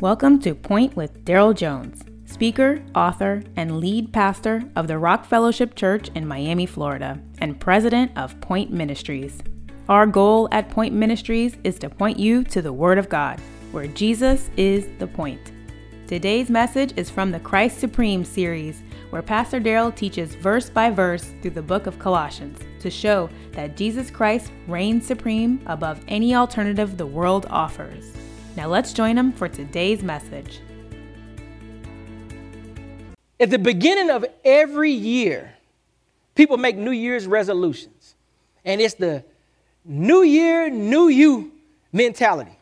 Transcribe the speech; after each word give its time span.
Welcome 0.00 0.38
to 0.42 0.54
Point 0.54 0.94
with 0.94 1.24
Daryl 1.24 1.56
Jones, 1.56 2.04
speaker, 2.24 2.80
author, 2.94 3.42
and 3.56 3.80
lead 3.80 4.12
pastor 4.12 4.62
of 4.76 4.86
the 4.86 4.96
Rock 4.96 5.24
Fellowship 5.24 5.74
Church 5.74 6.08
in 6.14 6.24
Miami, 6.24 6.66
Florida, 6.66 7.18
and 7.40 7.58
president 7.58 8.16
of 8.16 8.40
Point 8.40 8.70
Ministries. 8.70 9.40
Our 9.88 10.06
goal 10.06 10.48
at 10.52 10.70
Point 10.70 10.94
Ministries 10.94 11.56
is 11.64 11.80
to 11.80 11.90
point 11.90 12.16
you 12.16 12.44
to 12.44 12.62
the 12.62 12.72
Word 12.72 12.98
of 12.98 13.08
God, 13.08 13.40
where 13.72 13.88
Jesus 13.88 14.50
is 14.56 14.86
the 15.00 15.08
point. 15.08 15.50
Today's 16.06 16.48
message 16.48 16.92
is 16.96 17.10
from 17.10 17.32
the 17.32 17.40
Christ 17.40 17.80
Supreme 17.80 18.24
series, 18.24 18.84
where 19.10 19.20
Pastor 19.20 19.60
Daryl 19.60 19.92
teaches 19.92 20.36
verse 20.36 20.70
by 20.70 20.90
verse 20.90 21.34
through 21.42 21.50
the 21.50 21.60
book 21.60 21.88
of 21.88 21.98
Colossians 21.98 22.60
to 22.78 22.88
show 22.88 23.28
that 23.50 23.76
Jesus 23.76 24.12
Christ 24.12 24.52
reigns 24.68 25.04
supreme 25.04 25.60
above 25.66 26.00
any 26.06 26.36
alternative 26.36 26.96
the 26.96 27.04
world 27.04 27.46
offers. 27.50 28.12
Now 28.58 28.66
let's 28.66 28.92
join 28.92 29.16
him 29.16 29.30
for 29.30 29.48
today's 29.48 30.02
message. 30.02 30.58
At 33.38 33.50
the 33.50 33.58
beginning 33.58 34.10
of 34.10 34.24
every 34.44 34.90
year, 34.90 35.54
people 36.34 36.56
make 36.56 36.76
New 36.76 36.90
Year's 36.90 37.28
resolutions. 37.28 38.16
And 38.64 38.80
it's 38.80 38.94
the 38.94 39.22
New 39.84 40.24
Year, 40.24 40.70
New 40.70 41.06
You 41.06 41.52
mentality. 41.92 42.58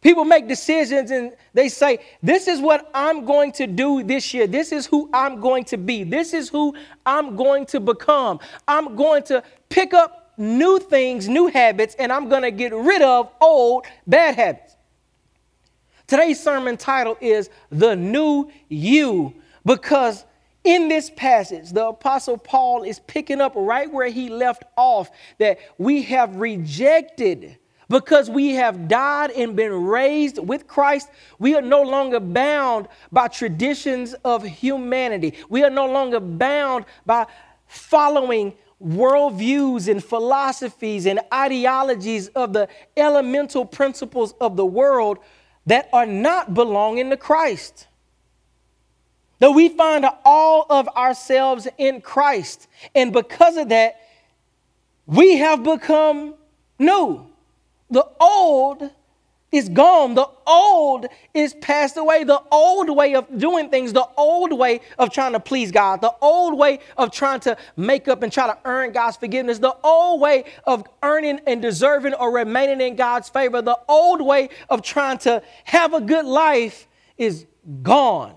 People 0.00 0.24
make 0.24 0.48
decisions 0.48 1.10
and 1.10 1.34
they 1.52 1.68
say, 1.68 1.98
This 2.22 2.48
is 2.48 2.62
what 2.62 2.90
I'm 2.94 3.26
going 3.26 3.52
to 3.52 3.66
do 3.66 4.02
this 4.02 4.32
year. 4.32 4.46
This 4.46 4.72
is 4.72 4.86
who 4.86 5.10
I'm 5.12 5.42
going 5.42 5.64
to 5.64 5.76
be. 5.76 6.04
This 6.04 6.32
is 6.32 6.48
who 6.48 6.74
I'm 7.04 7.36
going 7.36 7.66
to 7.66 7.80
become. 7.80 8.40
I'm 8.66 8.96
going 8.96 9.24
to 9.24 9.42
pick 9.68 9.92
up 9.92 10.32
new 10.38 10.78
things, 10.78 11.28
new 11.28 11.48
habits, 11.48 11.94
and 11.98 12.10
I'm 12.10 12.30
going 12.30 12.44
to 12.44 12.50
get 12.50 12.72
rid 12.72 13.02
of 13.02 13.30
old 13.42 13.84
bad 14.06 14.34
habits. 14.34 14.77
Today's 16.08 16.42
sermon 16.42 16.78
title 16.78 17.18
is 17.20 17.50
The 17.70 17.94
New 17.94 18.50
You 18.70 19.34
because 19.66 20.24
in 20.64 20.88
this 20.88 21.10
passage, 21.10 21.70
the 21.72 21.88
Apostle 21.88 22.38
Paul 22.38 22.82
is 22.82 22.98
picking 23.00 23.42
up 23.42 23.52
right 23.54 23.92
where 23.92 24.08
he 24.08 24.30
left 24.30 24.64
off 24.78 25.10
that 25.36 25.58
we 25.76 26.00
have 26.04 26.36
rejected 26.36 27.58
because 27.90 28.30
we 28.30 28.54
have 28.54 28.88
died 28.88 29.32
and 29.32 29.54
been 29.54 29.84
raised 29.84 30.38
with 30.38 30.66
Christ, 30.66 31.10
we 31.38 31.54
are 31.54 31.62
no 31.62 31.82
longer 31.82 32.20
bound 32.20 32.88
by 33.12 33.28
traditions 33.28 34.14
of 34.24 34.42
humanity. 34.44 35.34
We 35.50 35.62
are 35.62 35.70
no 35.70 35.86
longer 35.86 36.20
bound 36.20 36.86
by 37.04 37.26
following 37.66 38.54
worldviews 38.82 39.88
and 39.88 40.02
philosophies 40.02 41.04
and 41.04 41.20
ideologies 41.34 42.28
of 42.28 42.54
the 42.54 42.68
elemental 42.96 43.66
principles 43.66 44.32
of 44.40 44.56
the 44.56 44.64
world 44.64 45.18
that 45.68 45.88
are 45.92 46.06
not 46.06 46.54
belonging 46.54 47.10
to 47.10 47.16
Christ. 47.16 47.86
That 49.38 49.50
we 49.50 49.68
find 49.68 50.06
all 50.24 50.66
of 50.70 50.88
ourselves 50.88 51.68
in 51.76 52.00
Christ. 52.00 52.66
And 52.94 53.12
because 53.12 53.58
of 53.58 53.68
that, 53.68 54.00
we 55.06 55.36
have 55.36 55.62
become 55.62 56.34
new. 56.78 57.26
The 57.90 58.06
old 58.18 58.90
is 59.50 59.68
gone. 59.68 60.14
The 60.14 60.28
old 60.46 61.06
is 61.32 61.54
passed 61.54 61.96
away. 61.96 62.24
The 62.24 62.42
old 62.50 62.94
way 62.94 63.14
of 63.14 63.38
doing 63.38 63.70
things, 63.70 63.92
the 63.92 64.08
old 64.16 64.52
way 64.52 64.80
of 64.98 65.10
trying 65.10 65.32
to 65.32 65.40
please 65.40 65.72
God, 65.72 66.00
the 66.00 66.14
old 66.20 66.58
way 66.58 66.80
of 66.96 67.10
trying 67.10 67.40
to 67.40 67.56
make 67.76 68.08
up 68.08 68.22
and 68.22 68.32
try 68.32 68.46
to 68.46 68.58
earn 68.64 68.92
God's 68.92 69.16
forgiveness, 69.16 69.58
the 69.58 69.76
old 69.82 70.20
way 70.20 70.44
of 70.64 70.84
earning 71.02 71.40
and 71.46 71.62
deserving 71.62 72.14
or 72.14 72.30
remaining 72.30 72.80
in 72.80 72.96
God's 72.96 73.28
favor, 73.28 73.62
the 73.62 73.78
old 73.88 74.20
way 74.20 74.50
of 74.68 74.82
trying 74.82 75.18
to 75.18 75.42
have 75.64 75.94
a 75.94 76.00
good 76.00 76.26
life 76.26 76.86
is 77.16 77.46
gone. 77.82 78.34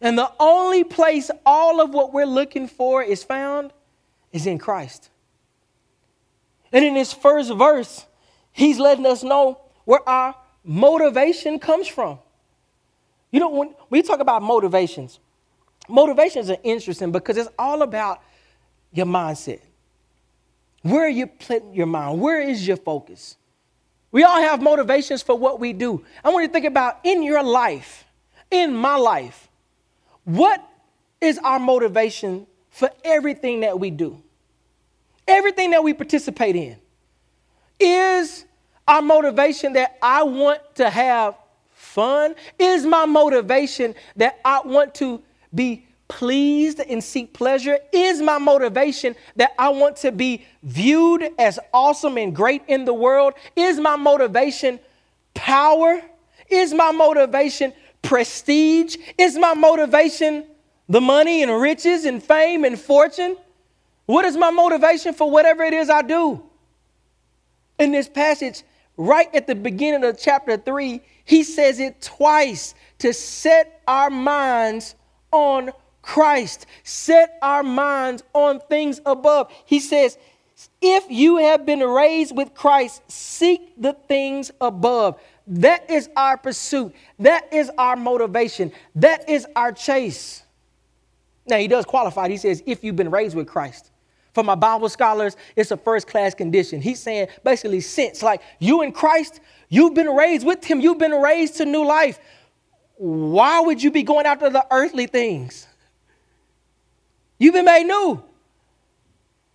And 0.00 0.16
the 0.16 0.32
only 0.38 0.84
place 0.84 1.30
all 1.44 1.80
of 1.80 1.90
what 1.90 2.12
we're 2.12 2.26
looking 2.26 2.68
for 2.68 3.02
is 3.02 3.24
found 3.24 3.72
is 4.32 4.46
in 4.46 4.58
Christ. 4.58 5.10
And 6.72 6.84
in 6.84 6.94
this 6.94 7.12
first 7.12 7.52
verse, 7.54 8.06
he's 8.58 8.78
letting 8.78 9.06
us 9.06 9.22
know 9.22 9.60
where 9.84 10.06
our 10.08 10.34
motivation 10.64 11.58
comes 11.58 11.88
from. 11.88 12.18
You 13.30 13.40
know, 13.40 13.48
when 13.50 13.74
we 13.90 14.02
talk 14.02 14.20
about 14.20 14.42
motivations, 14.42 15.18
motivations 15.88 16.50
are 16.50 16.58
interesting 16.62 17.12
because 17.12 17.36
it's 17.36 17.50
all 17.58 17.82
about 17.82 18.22
your 18.92 19.06
mindset. 19.06 19.60
Where 20.82 21.06
are 21.06 21.10
you 21.10 21.26
putting 21.26 21.74
your 21.74 21.86
mind? 21.86 22.20
Where 22.20 22.40
is 22.40 22.66
your 22.66 22.76
focus? 22.76 23.36
We 24.10 24.24
all 24.24 24.40
have 24.40 24.62
motivations 24.62 25.22
for 25.22 25.36
what 25.36 25.60
we 25.60 25.72
do. 25.72 26.04
I 26.24 26.30
want 26.30 26.42
you 26.42 26.48
to 26.48 26.52
think 26.52 26.64
about 26.64 27.00
in 27.04 27.22
your 27.22 27.42
life, 27.42 28.04
in 28.50 28.74
my 28.74 28.96
life, 28.96 29.48
what 30.24 30.62
is 31.20 31.38
our 31.38 31.58
motivation 31.58 32.46
for 32.70 32.90
everything 33.04 33.60
that 33.60 33.78
we 33.78 33.90
do? 33.90 34.22
everything 35.28 35.70
that 35.70 35.84
we 35.84 35.92
participate 35.92 36.56
in 36.56 36.76
is 37.78 38.46
our 38.88 39.02
motivation 39.02 39.74
that 39.74 39.98
I 40.02 40.22
want 40.24 40.60
to 40.76 40.90
have 40.90 41.36
fun? 41.74 42.34
Is 42.58 42.84
my 42.84 43.06
motivation 43.06 43.94
that 44.16 44.40
I 44.44 44.62
want 44.64 44.94
to 44.96 45.22
be 45.54 45.86
pleased 46.08 46.80
and 46.80 47.04
seek 47.04 47.32
pleasure? 47.34 47.78
Is 47.92 48.20
my 48.20 48.38
motivation 48.38 49.14
that 49.36 49.52
I 49.58 49.68
want 49.68 49.96
to 49.98 50.10
be 50.10 50.46
viewed 50.62 51.30
as 51.38 51.58
awesome 51.72 52.16
and 52.16 52.34
great 52.34 52.62
in 52.66 52.86
the 52.86 52.94
world? 52.94 53.34
Is 53.54 53.78
my 53.78 53.96
motivation 53.96 54.80
power? 55.34 56.00
Is 56.48 56.72
my 56.72 56.90
motivation 56.90 57.74
prestige? 58.00 58.96
Is 59.18 59.36
my 59.36 59.54
motivation 59.54 60.44
the 60.88 61.00
money 61.00 61.42
and 61.42 61.60
riches 61.60 62.06
and 62.06 62.22
fame 62.22 62.64
and 62.64 62.80
fortune? 62.80 63.36
What 64.06 64.24
is 64.24 64.38
my 64.38 64.50
motivation 64.50 65.12
for 65.12 65.30
whatever 65.30 65.62
it 65.62 65.74
is 65.74 65.90
I 65.90 66.00
do? 66.00 66.42
In 67.78 67.92
this 67.92 68.08
passage, 68.08 68.62
right 68.98 69.34
at 69.34 69.46
the 69.46 69.54
beginning 69.54 70.04
of 70.04 70.18
chapter 70.18 70.58
3, 70.58 71.00
he 71.24 71.42
says 71.42 71.80
it 71.80 72.02
twice 72.02 72.74
to 72.98 73.14
set 73.14 73.80
our 73.88 74.10
minds 74.10 74.94
on 75.32 75.70
Christ, 76.02 76.66
set 76.82 77.38
our 77.40 77.62
minds 77.62 78.22
on 78.34 78.60
things 78.60 79.00
above. 79.06 79.52
He 79.64 79.80
says, 79.80 80.18
if 80.82 81.04
you 81.08 81.36
have 81.36 81.64
been 81.64 81.80
raised 81.80 82.36
with 82.36 82.54
Christ, 82.54 83.02
seek 83.10 83.80
the 83.80 83.92
things 83.92 84.50
above. 84.60 85.20
That 85.46 85.90
is 85.90 86.08
our 86.16 86.36
pursuit. 86.36 86.94
That 87.18 87.52
is 87.52 87.70
our 87.78 87.96
motivation. 87.96 88.72
That 88.94 89.28
is 89.28 89.46
our 89.54 89.72
chase. 89.72 90.42
Now, 91.46 91.58
he 91.58 91.68
does 91.68 91.84
qualify. 91.84 92.28
He 92.28 92.36
says, 92.36 92.62
if 92.66 92.82
you've 92.84 92.96
been 92.96 93.10
raised 93.10 93.36
with 93.36 93.46
Christ. 93.46 93.87
For 94.38 94.44
my 94.44 94.54
Bible 94.54 94.88
scholars, 94.88 95.36
it's 95.56 95.72
a 95.72 95.76
first 95.76 96.06
class 96.06 96.32
condition. 96.32 96.80
He's 96.80 97.00
saying 97.00 97.26
basically, 97.42 97.80
since 97.80 98.22
like 98.22 98.40
you 98.60 98.82
in 98.82 98.92
Christ, 98.92 99.40
you've 99.68 99.94
been 99.94 100.10
raised 100.10 100.46
with 100.46 100.62
Him, 100.64 100.80
you've 100.80 100.98
been 100.98 101.20
raised 101.20 101.56
to 101.56 101.64
new 101.64 101.84
life. 101.84 102.20
Why 102.98 103.58
would 103.58 103.82
you 103.82 103.90
be 103.90 104.04
going 104.04 104.26
after 104.26 104.48
the 104.48 104.64
earthly 104.70 105.08
things? 105.08 105.66
You've 107.40 107.54
been 107.54 107.64
made 107.64 107.88
new. 107.88 108.22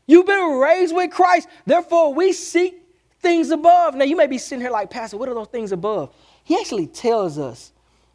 You've 0.05 0.25
been 0.25 0.59
raised 0.59 0.93
with 0.93 1.11
Christ. 1.11 1.47
Therefore, 1.65 2.13
we 2.13 2.33
seek 2.33 2.83
things 3.21 3.51
above. 3.51 3.95
Now, 3.95 4.03
you 4.03 4.17
may 4.17 4.27
be 4.27 4.37
sitting 4.37 4.59
here 4.59 4.69
like, 4.69 4.89
Pastor, 4.89 5.15
what 5.15 5.29
are 5.29 5.33
those 5.33 5.47
things 5.47 5.71
above? 5.71 6.13
He 6.43 6.59
actually 6.59 6.87
tells 6.87 7.39
us. 7.39 7.71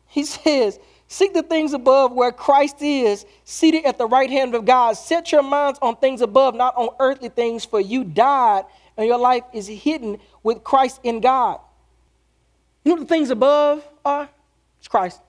He 0.09 0.25
says, 0.25 0.79
Seek 1.11 1.33
the 1.33 1.43
things 1.43 1.73
above 1.73 2.13
where 2.13 2.31
Christ 2.31 2.83
is, 2.83 3.25
seated 3.45 3.87
at 3.87 3.97
the 3.97 4.07
right 4.07 4.29
hand 4.29 4.55
of 4.55 4.67
God. 4.67 4.93
Set 4.93 5.33
your 5.33 5.43
minds 5.43 5.79
on 5.81 5.97
things 5.97 6.21
above, 6.21 6.55
not 6.55 6.77
on 6.77 6.91
earthly 7.01 7.31
things, 7.31 7.65
for 7.65 7.81
you 7.81 8.05
died 8.05 8.65
and 8.99 9.07
your 9.07 9.19
life 9.19 9.45
is 9.55 9.67
hidden 9.67 10.19
with 10.43 10.63
Christ 10.63 11.01
in 11.05 11.21
God. 11.21 11.61
You 12.85 12.91
know 12.91 12.97
what 12.97 13.09
the 13.09 13.15
things 13.15 13.31
above 13.31 13.87
are? 14.05 14.29
It's 14.81 14.89
Christ. 14.89 15.21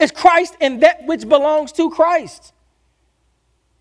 It's 0.00 0.10
Christ 0.10 0.56
and 0.60 0.82
that 0.82 1.06
which 1.06 1.28
belongs 1.28 1.70
to 1.72 1.90
Christ. 1.90 2.52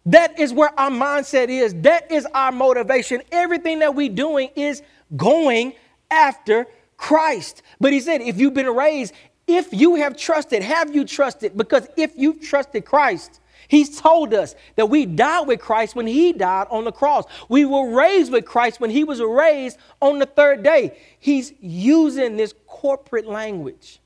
That 0.06 0.40
is 0.40 0.54
where 0.54 0.78
our 0.80 0.92
mindset 0.92 1.50
is. 1.50 1.74
That 1.82 2.12
is 2.12 2.28
our 2.34 2.52
motivation. 2.52 3.22
Everything 3.32 3.80
that 3.80 3.96
we're 3.96 4.10
doing 4.10 4.50
is 4.56 4.84
going 5.16 5.74
after 6.10 6.68
Christ. 6.98 7.64
But 7.80 7.94
he 7.94 8.00
said, 8.00 8.22
if 8.22 8.38
you've 8.40 8.54
been 8.54 8.70
raised 8.70 9.14
if 9.56 9.74
you 9.74 9.96
have 9.96 10.18
trusted, 10.18 10.64
have 10.64 10.94
you 10.94 11.06
trusted? 11.06 11.58
Because 11.58 11.88
if 11.98 12.14
you've 12.16 12.42
trusted 12.42 12.86
Christ, 12.86 13.40
He's 13.68 14.02
told 14.02 14.34
us 14.34 14.56
that 14.76 14.88
we 14.88 15.06
died 15.06 15.48
with 15.48 15.62
Christ 15.62 15.96
when 15.96 16.06
He 16.06 16.34
died 16.34 16.68
on 16.70 16.84
the 16.84 16.92
cross. 16.92 17.24
We 17.48 17.64
were 17.64 17.96
raised 17.96 18.32
with 18.32 18.46
Christ 18.46 18.82
when 18.82 18.90
He 18.90 19.06
was 19.06 19.22
raised 19.22 19.78
on 20.02 20.20
the 20.20 20.26
third 20.26 20.62
day. 20.62 20.98
He's 21.20 21.54
using 21.62 22.36
this 22.36 22.54
corporate 22.68 23.28
language 23.28 24.00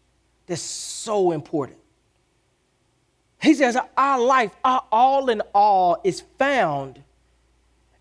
that's 0.45 0.61
so 0.61 1.31
important. 1.31 1.79
He 3.41 3.55
says, 3.55 3.77
Our 3.97 4.19
life, 4.19 4.55
our 4.63 4.83
all 4.91 5.29
in 5.29 5.41
all, 5.53 5.99
is 6.03 6.21
found 6.37 7.01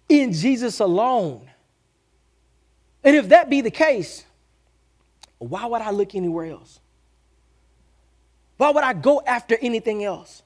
in 0.08 0.32
Jesus 0.32 0.81
alone. 0.81 1.50
And 3.02 3.17
if 3.17 3.31
that 3.31 3.49
be 3.49 3.61
the 3.61 3.70
case, 3.70 4.25
Why 5.38 5.67
would 5.67 5.81
I 5.81 5.91
look 5.91 6.14
anywhere 6.14 6.46
else? 6.46 6.81
Why 8.56 8.71
would 8.71 8.85
I 8.85 8.93
go 8.93 9.23
after 9.27 9.56
anything 9.61 10.05
else? 10.05 10.43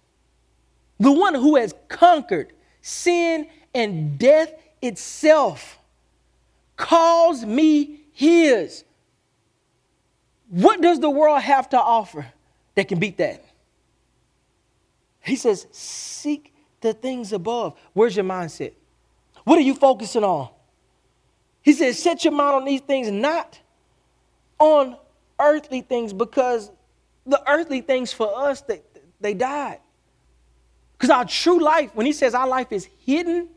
The 0.98 1.12
one 1.12 1.34
who 1.34 1.56
has 1.56 1.74
conquered 1.88 2.52
sin 2.80 3.48
and 3.74 4.18
death 4.18 4.52
itself 4.82 5.78
calls 6.76 7.44
me 7.44 8.00
his. 8.12 8.84
What 10.48 10.80
does 10.80 11.00
the 11.00 11.10
world 11.10 11.42
have 11.42 11.68
to 11.70 11.78
offer 11.78 12.26
that 12.74 12.88
can 12.88 12.98
beat 12.98 13.18
that? 13.18 13.44
He 15.20 15.36
says, 15.36 15.66
Seek 15.70 16.54
the 16.80 16.94
things 16.94 17.32
above. 17.32 17.78
Where's 17.92 18.16
your 18.16 18.24
mindset? 18.24 18.72
What 19.44 19.58
are 19.58 19.62
you 19.62 19.74
focusing 19.74 20.24
on? 20.24 20.48
He 21.62 21.72
says, 21.72 21.98
Set 21.98 22.24
your 22.24 22.32
mind 22.32 22.56
on 22.56 22.64
these 22.64 22.80
things, 22.80 23.10
not 23.10 23.60
on 24.58 24.96
earthly 25.38 25.82
things, 25.82 26.12
because 26.12 26.70
the 27.28 27.42
earthly 27.48 27.80
things 27.80 28.12
for 28.12 28.36
us, 28.36 28.62
they, 28.62 28.82
they 29.20 29.34
died. 29.34 29.78
Because 30.92 31.10
our 31.10 31.24
true 31.24 31.60
life, 31.60 31.94
when 31.94 32.06
he 32.06 32.12
says 32.12 32.34
our 32.34 32.48
life 32.48 32.72
is 32.72 32.88
hidden 33.04 33.48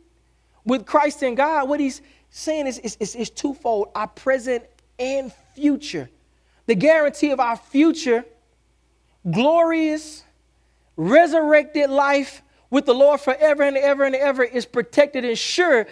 with 0.63 0.85
Christ 0.85 1.23
in 1.23 1.33
God, 1.33 1.67
what 1.67 1.79
he's 1.79 2.01
saying 2.29 2.67
is, 2.67 2.77
is, 2.79 2.97
is, 2.99 3.15
is 3.15 3.29
twofold 3.29 3.89
our 3.95 4.07
present 4.07 4.63
and 4.99 5.33
future. 5.55 6.09
The 6.67 6.75
guarantee 6.75 7.31
of 7.31 7.39
our 7.39 7.55
future, 7.55 8.25
glorious, 9.29 10.23
resurrected 10.95 11.89
life 11.89 12.43
with 12.69 12.85
the 12.85 12.93
Lord 12.93 13.19
forever 13.19 13.63
and 13.63 13.75
ever 13.75 14.03
and 14.03 14.15
ever 14.15 14.43
is 14.43 14.65
protected 14.65 15.25
and 15.25 15.37
sure 15.37 15.87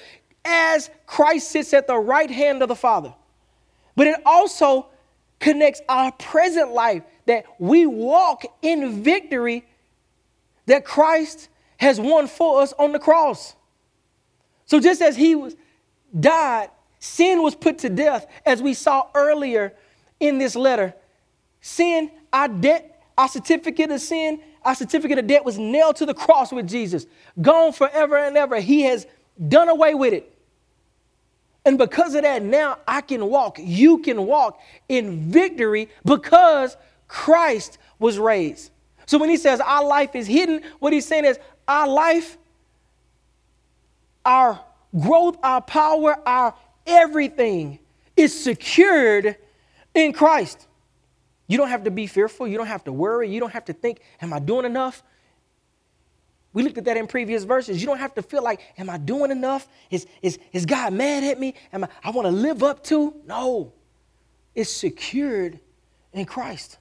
as 0.46 0.90
Christ 1.06 1.52
sits 1.52 1.74
at 1.74 1.88
the 1.88 1.98
right 1.98 2.30
hand 2.30 2.62
of 2.62 2.70
the 2.70 2.76
Father. 2.76 3.14
But 3.96 4.08
it 4.08 4.22
also 4.26 4.88
connects 5.40 5.82
our 5.90 6.12
present 6.14 6.72
life 6.72 7.04
that 7.30 7.46
we 7.60 7.86
walk 7.86 8.44
in 8.64 9.04
victory 9.04 9.64
that 10.66 10.84
Christ 10.84 11.48
has 11.78 12.00
won 12.00 12.28
for 12.28 12.62
us 12.62 12.74
on 12.80 12.92
the 12.92 13.00
cross. 13.00 13.56
So 14.66 14.80
just 14.80 15.00
as 15.02 15.16
he 15.16 15.36
was 15.36 15.56
died, 16.20 16.72
sin 16.98 17.44
was 17.44 17.54
put 17.54 17.78
to 17.80 17.90
death, 17.90 18.26
as 18.46 18.64
we 18.64 18.74
saw 18.74 19.08
earlier 19.14 19.74
in 20.20 20.40
this 20.40 20.56
letter. 20.56 20.96
Sin, 21.62 22.10
our 22.34 22.48
debt, 22.48 23.04
our 23.16 23.28
certificate 23.28 23.92
of 23.92 24.02
sin, 24.02 24.42
our 24.64 24.74
certificate 24.74 25.20
of 25.20 25.28
debt 25.28 25.46
was 25.46 25.60
nailed 25.60 25.98
to 25.98 26.08
the 26.08 26.16
cross 26.16 26.52
with 26.52 26.68
Jesus, 26.68 27.06
gone 27.40 27.74
forever 27.74 28.18
and 28.18 28.36
ever. 28.38 28.60
He 28.60 28.82
has 28.84 29.06
done 29.48 29.70
away 29.70 29.94
with 29.94 30.14
it. 30.14 30.36
And 31.64 31.78
because 31.78 32.16
of 32.16 32.24
that, 32.24 32.42
now 32.42 32.80
I 32.88 33.02
can 33.02 33.28
walk, 33.28 33.60
you 33.62 34.00
can 34.00 34.26
walk 34.26 34.60
in 34.88 35.32
victory 35.32 35.90
because 36.04 36.76
Christ 37.10 37.78
was 37.98 38.18
raised. 38.18 38.72
So 39.06 39.18
when 39.18 39.30
he 39.30 39.36
says 39.36 39.60
our 39.60 39.84
life 39.84 40.16
is 40.16 40.28
hidden, 40.28 40.62
what 40.80 40.94
he's 40.94 41.06
saying 41.06 41.26
is 41.26 41.38
our 41.68 41.88
life, 41.88 42.38
our 44.24 44.62
growth, 44.98 45.38
our 45.44 45.62
power, 45.62 46.16
our 46.26 46.56
everything 46.86 47.80
is 48.16 48.40
secured 48.42 49.36
in 49.94 50.14
Christ. 50.14 50.68
You 51.48 51.58
don't 51.58 51.70
have 51.70 51.84
to 51.86 51.92
be 51.92 52.08
fearful. 52.08 52.48
You 52.48 52.58
don't 52.58 52.68
have 52.68 52.84
to 52.86 52.94
worry. 52.94 53.30
You 53.30 53.40
don't 53.40 53.52
have 53.52 53.66
to 53.66 53.74
think, 53.74 54.02
am 54.22 54.32
I 54.32 54.40
doing 54.40 54.66
enough? 54.66 55.04
We 56.54 56.64
looked 56.64 56.78
at 56.78 56.86
that 56.86 56.98
in 56.98 57.08
previous 57.08 57.44
verses. 57.44 57.80
You 57.80 57.88
don't 57.88 58.00
have 58.00 58.14
to 58.16 58.22
feel 58.22 58.44
like, 58.44 58.62
am 58.78 58.90
I 58.90 58.98
doing 58.98 59.32
enough? 59.32 59.68
Is, 59.92 60.08
is, 60.22 60.40
is 60.52 60.66
God 60.66 60.94
mad 60.94 61.24
at 61.24 61.40
me? 61.40 61.54
Am 61.72 61.84
I, 61.84 61.90
I 62.04 62.12
want 62.12 62.26
to 62.28 62.32
live 62.32 62.64
up 62.64 62.84
to? 62.86 63.16
No. 63.26 63.74
It's 64.56 64.72
secured 64.72 65.60
in 66.14 66.26
Christ. 66.26 66.79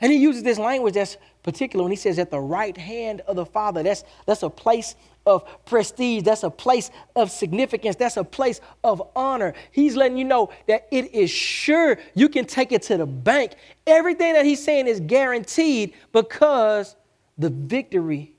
And 0.00 0.10
he 0.10 0.18
uses 0.18 0.42
this 0.42 0.58
language 0.58 0.94
that's 0.94 1.16
particular 1.42 1.82
when 1.82 1.92
he 1.92 1.96
says 1.96 2.18
at 2.18 2.30
the 2.30 2.40
right 2.40 2.76
hand 2.76 3.20
of 3.22 3.36
the 3.36 3.44
Father. 3.44 3.82
That's, 3.82 4.04
that's 4.26 4.42
a 4.42 4.50
place 4.50 4.94
of 5.26 5.64
prestige. 5.66 6.22
That's 6.22 6.42
a 6.42 6.50
place 6.50 6.90
of 7.14 7.30
significance. 7.30 7.96
That's 7.96 8.16
a 8.16 8.24
place 8.24 8.60
of 8.82 9.02
honor. 9.14 9.54
He's 9.72 9.96
letting 9.96 10.16
you 10.16 10.24
know 10.24 10.50
that 10.66 10.88
it 10.90 11.14
is 11.14 11.30
sure 11.30 11.98
you 12.14 12.28
can 12.28 12.46
take 12.46 12.72
it 12.72 12.82
to 12.82 12.96
the 12.96 13.06
bank. 13.06 13.52
Everything 13.86 14.32
that 14.34 14.44
he's 14.44 14.62
saying 14.62 14.86
is 14.86 15.00
guaranteed 15.00 15.94
because 16.12 16.96
the 17.36 17.50
victory 17.50 18.32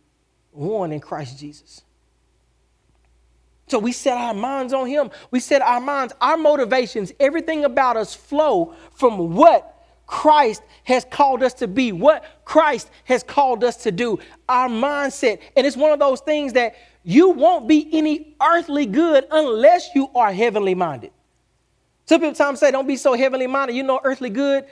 won 0.52 0.92
in 0.92 1.00
Christ 1.00 1.40
Jesus. 1.40 1.84
So 3.68 3.80
we 3.80 3.94
set 3.94 4.18
our 4.18 4.34
minds 4.34 4.74
on 4.74 4.88
him. 4.88 5.12
We 5.32 5.40
set 5.40 5.62
our 5.62 5.80
minds, 5.80 6.14
our 6.20 6.36
motivations, 6.36 7.14
everything 7.20 7.64
about 7.64 7.96
us 7.96 8.14
flow 8.14 8.76
from 8.94 9.34
what 9.34 9.81
Christ 10.12 10.62
has 10.84 11.06
called 11.06 11.42
us 11.42 11.54
to 11.54 11.70
be, 11.70 11.94
what 11.94 12.26
Christ 12.44 12.92
has 13.06 13.24
called 13.24 13.64
us 13.64 13.78
to 13.78 13.94
do, 13.94 14.20
our 14.50 14.68
mindset. 14.68 15.40
And 15.56 15.66
it's 15.66 15.78
one 15.78 15.94
of 15.94 16.00
those 16.00 16.20
things 16.20 16.52
that 16.54 16.76
you 17.04 17.30
won't 17.30 17.66
be 17.66 17.88
any 17.94 18.36
earthly 18.44 18.86
good 18.86 19.26
unless 19.32 19.96
you 19.96 20.10
are 20.14 20.34
heavenly 20.34 20.76
minded. 20.76 21.12
Some 22.08 22.20
people 22.20 22.36
sometimes 22.36 22.60
say, 22.60 22.72
don't 22.72 22.88
be 22.88 22.98
so 22.98 23.14
heavenly 23.14 23.48
minded, 23.48 23.74
you 23.74 23.84
know 23.84 24.02
earthly 24.04 24.30
good. 24.30 24.66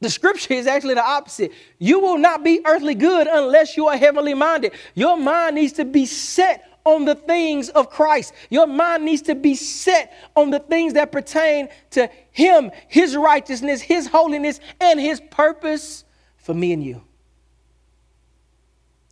The 0.00 0.10
scripture 0.10 0.54
is 0.54 0.66
actually 0.66 0.94
the 0.94 1.06
opposite. 1.06 1.52
You 1.78 2.00
will 2.00 2.18
not 2.18 2.42
be 2.42 2.60
earthly 2.66 2.96
good 2.96 3.28
unless 3.28 3.76
you 3.76 3.86
are 3.86 3.96
heavenly 3.96 4.34
minded. 4.34 4.72
Your 4.96 5.16
mind 5.16 5.54
needs 5.54 5.74
to 5.74 5.84
be 5.84 6.04
set 6.04 6.68
on 6.84 7.04
the 7.04 7.14
things 7.14 7.70
of 7.70 7.90
Christ. 7.90 8.34
Your 8.50 8.66
mind 8.66 9.04
needs 9.04 9.22
to 9.22 9.34
be 9.34 9.54
set 9.54 10.12
on 10.36 10.50
the 10.50 10.58
things 10.58 10.94
that 10.94 11.12
pertain 11.12 11.68
to 11.90 12.10
Him, 12.30 12.70
His 12.88 13.16
righteousness, 13.16 13.80
His 13.80 14.06
holiness, 14.06 14.60
and 14.80 15.00
His 15.00 15.20
purpose 15.30 16.04
for 16.36 16.54
me 16.54 16.72
and 16.72 16.84
you. 16.84 17.02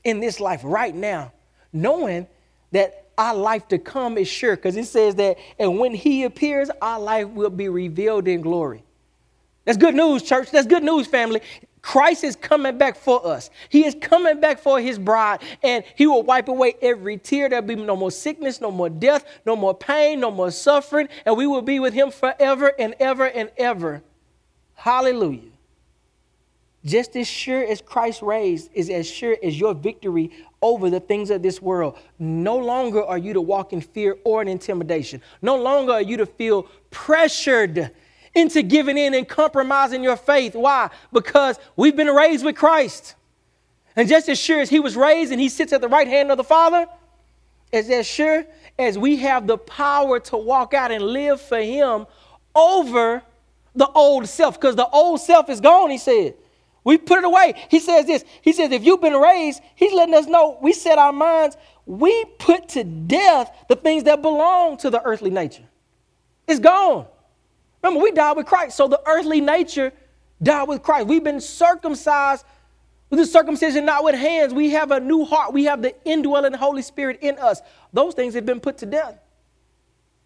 In 0.05 0.21
this 0.21 0.41
life, 0.41 0.61
right 0.65 0.95
now, 0.95 1.33
knowing 1.73 2.27
that 2.73 3.07
our 3.17 3.35
life 3.35 3.69
to 3.69 3.79
come 3.79 4.19
is 4.19 4.29
sure, 4.29 4.57
because 4.57 4.77
it 4.77 4.87
says 4.87 5.15
that, 5.15 5.39
and 5.59 5.79
when 5.79 5.95
He 5.95 6.25
appears, 6.25 6.71
our 6.81 7.01
life 7.01 7.29
will 7.29 7.51
be 7.51 7.69
revealed 7.69 8.29
in 8.29 8.41
glory. 8.41 8.85
That's 9.65 9.79
good 9.79 9.95
news, 9.95 10.23
church. 10.23 10.51
That's 10.51 10.67
good 10.67 10.83
news, 10.83 11.07
family. 11.07 11.41
Christ 11.83 12.23
is 12.23 12.37
coming 12.37 12.79
back 12.79 12.97
for 12.97 13.27
us. 13.27 13.51
He 13.69 13.85
is 13.85 13.97
coming 14.01 14.41
back 14.41 14.61
for 14.61 14.81
his 14.81 14.99
bride, 14.99 15.43
and 15.63 15.85
he 15.97 16.07
will 16.07 16.23
wipe 16.23 16.49
away 16.49 16.75
every 16.81 17.19
tear. 17.19 17.49
There'll 17.49 17.65
be 17.65 17.75
no 17.75 17.97
more 17.97 18.13
sickness, 18.13 18.61
no 18.61 18.71
more 18.71 18.89
death, 18.89 19.25
no 19.45 19.57
more 19.57 19.75
pain, 19.75 20.21
no 20.21 20.31
more 20.31 20.53
suffering, 20.53 21.09
and 21.27 21.37
we 21.37 21.47
will 21.47 21.63
be 21.63 21.81
with 21.81 21.93
him 21.93 22.13
forever 22.13 22.73
and 22.79 22.95
ever 23.01 23.27
and 23.27 23.51
ever. 23.59 24.03
Hallelujah. 24.75 25.51
Just 26.85 27.15
as 27.15 27.29
sure 27.29 27.65
as 27.65 27.81
Christ 27.81 28.23
raised 28.23 28.71
is 28.75 28.91
as 28.91 29.09
sure 29.09 29.37
as 29.43 29.59
your 29.59 29.75
victory 29.75 30.31
over 30.61 30.91
the 30.91 30.99
things 30.99 31.31
of 31.31 31.43
this 31.43 31.63
world. 31.63 31.97
No 32.19 32.57
longer 32.57 33.05
are 33.05 33.19
you 33.19 33.33
to 33.33 33.41
walk 33.41 33.73
in 33.73 33.81
fear 33.81 34.17
or 34.25 34.43
in 34.43 34.49
intimidation. 34.49 35.21
No 35.43 35.57
longer 35.57 35.93
are 35.93 36.03
you 36.03 36.17
to 36.17 36.27
feel 36.27 36.65
pressured 36.91 37.93
into 38.35 38.63
giving 38.63 38.97
in 38.97 39.15
and 39.15 39.29
compromising 39.29 40.03
your 40.03 40.17
faith. 40.17 40.55
Why? 40.55 40.91
Because 41.13 41.59
we've 41.77 41.97
been 41.97 42.09
raised 42.09 42.45
with 42.45 42.57
Christ. 42.57 43.15
And 43.95 44.09
just 44.09 44.29
as 44.29 44.39
sure 44.39 44.61
as 44.61 44.71
he 44.71 44.81
was 44.81 44.97
raised 44.97 45.33
and 45.33 45.41
he 45.41 45.49
sits 45.49 45.73
at 45.73 45.81
the 45.81 45.89
right 45.89 46.09
hand 46.09 46.31
of 46.31 46.39
the 46.39 46.45
Father, 46.45 46.87
as 47.73 47.91
as 47.91 48.07
sure 48.07 48.45
as 48.79 48.99
we 48.99 49.17
have 49.17 49.47
the 49.47 49.59
power 49.59 50.19
to 50.21 50.37
walk 50.37 50.73
out 50.75 50.91
and 50.91 51.05
live 51.05 51.41
for 51.41 51.61
him 51.61 52.07
over 52.55 53.23
the 53.75 53.89
old 53.89 54.27
self, 54.29 54.61
because 54.61 54.77
the 54.77 54.89
old 54.89 55.21
self 55.21 55.49
is 55.49 55.61
gone, 55.61 55.91
he 55.91 55.99
said. 55.99 56.35
We 56.85 56.99
put 56.99 57.19
it 57.19 57.25
away. 57.25 57.55
He 57.71 57.79
says 57.79 58.07
this. 58.07 58.25
He 58.43 58.53
says, 58.53 58.73
if 58.73 58.85
you've 58.85 59.01
been 59.01 59.15
raised, 59.15 59.63
he's 59.75 59.93
letting 59.93 60.15
us 60.15 60.27
know 60.27 60.59
we 60.61 60.73
set 60.73 60.99
our 60.99 61.13
minds, 61.13 61.57
we 61.87 62.25
put 62.39 62.71
to 62.71 62.85
death 62.85 63.55
the 63.69 63.77
things 63.77 64.05
that 64.05 64.21
belong 64.21 64.79
to 64.79 64.91
the 64.91 65.03
earthly 65.03 65.31
nature. 65.31 65.65
It's 66.47 66.61
gone. 66.61 67.07
Remember, 67.83 68.03
we 68.03 68.13
died 68.13 68.37
with 68.37 68.47
Christ. 68.47 68.77
So 68.77 68.89
the 68.89 69.01
earthly 69.07 69.41
nature 69.41 69.93
died 70.43 70.69
with 70.69 70.83
Christ. 70.83 71.07
We've 71.07 71.25
been 71.25 71.41
circumcised 71.41 72.45
with 73.11 73.19
the 73.19 73.27
circumcision 73.27 73.85
not 73.85 74.05
with 74.05 74.15
hands. 74.15 74.55
We 74.55 74.71
have 74.71 74.91
a 74.91 75.01
new 75.01 75.25
heart. 75.25 75.53
We 75.53 75.65
have 75.65 75.83
the 75.83 75.95
indwelling 76.05 76.55
Holy 76.55 76.83
Spirit 76.83 77.19
in 77.21 77.39
us. 77.39 77.61
Those 77.93 78.15
things 78.15 78.35
have 78.35 78.47
been 78.47 78.61
put 78.61 78.79
to 78.79 78.87
death. 78.87 79.19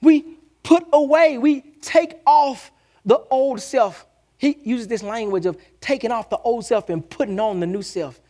We 0.00 0.36
put 0.62 0.84
away, 0.92 1.38
we 1.38 1.62
take 1.80 2.16
off 2.26 2.70
the 3.04 3.18
old 3.30 3.60
self. 3.60 4.06
He 4.38 4.58
uses 4.62 4.88
this 4.88 5.02
language 5.02 5.46
of 5.46 5.56
taking 5.80 6.10
off 6.10 6.28
the 6.28 6.38
old 6.38 6.64
self 6.64 6.90
and 6.90 7.08
putting 7.08 7.40
on 7.40 7.60
the 7.60 7.66
new 7.66 7.82
self. 7.82 8.20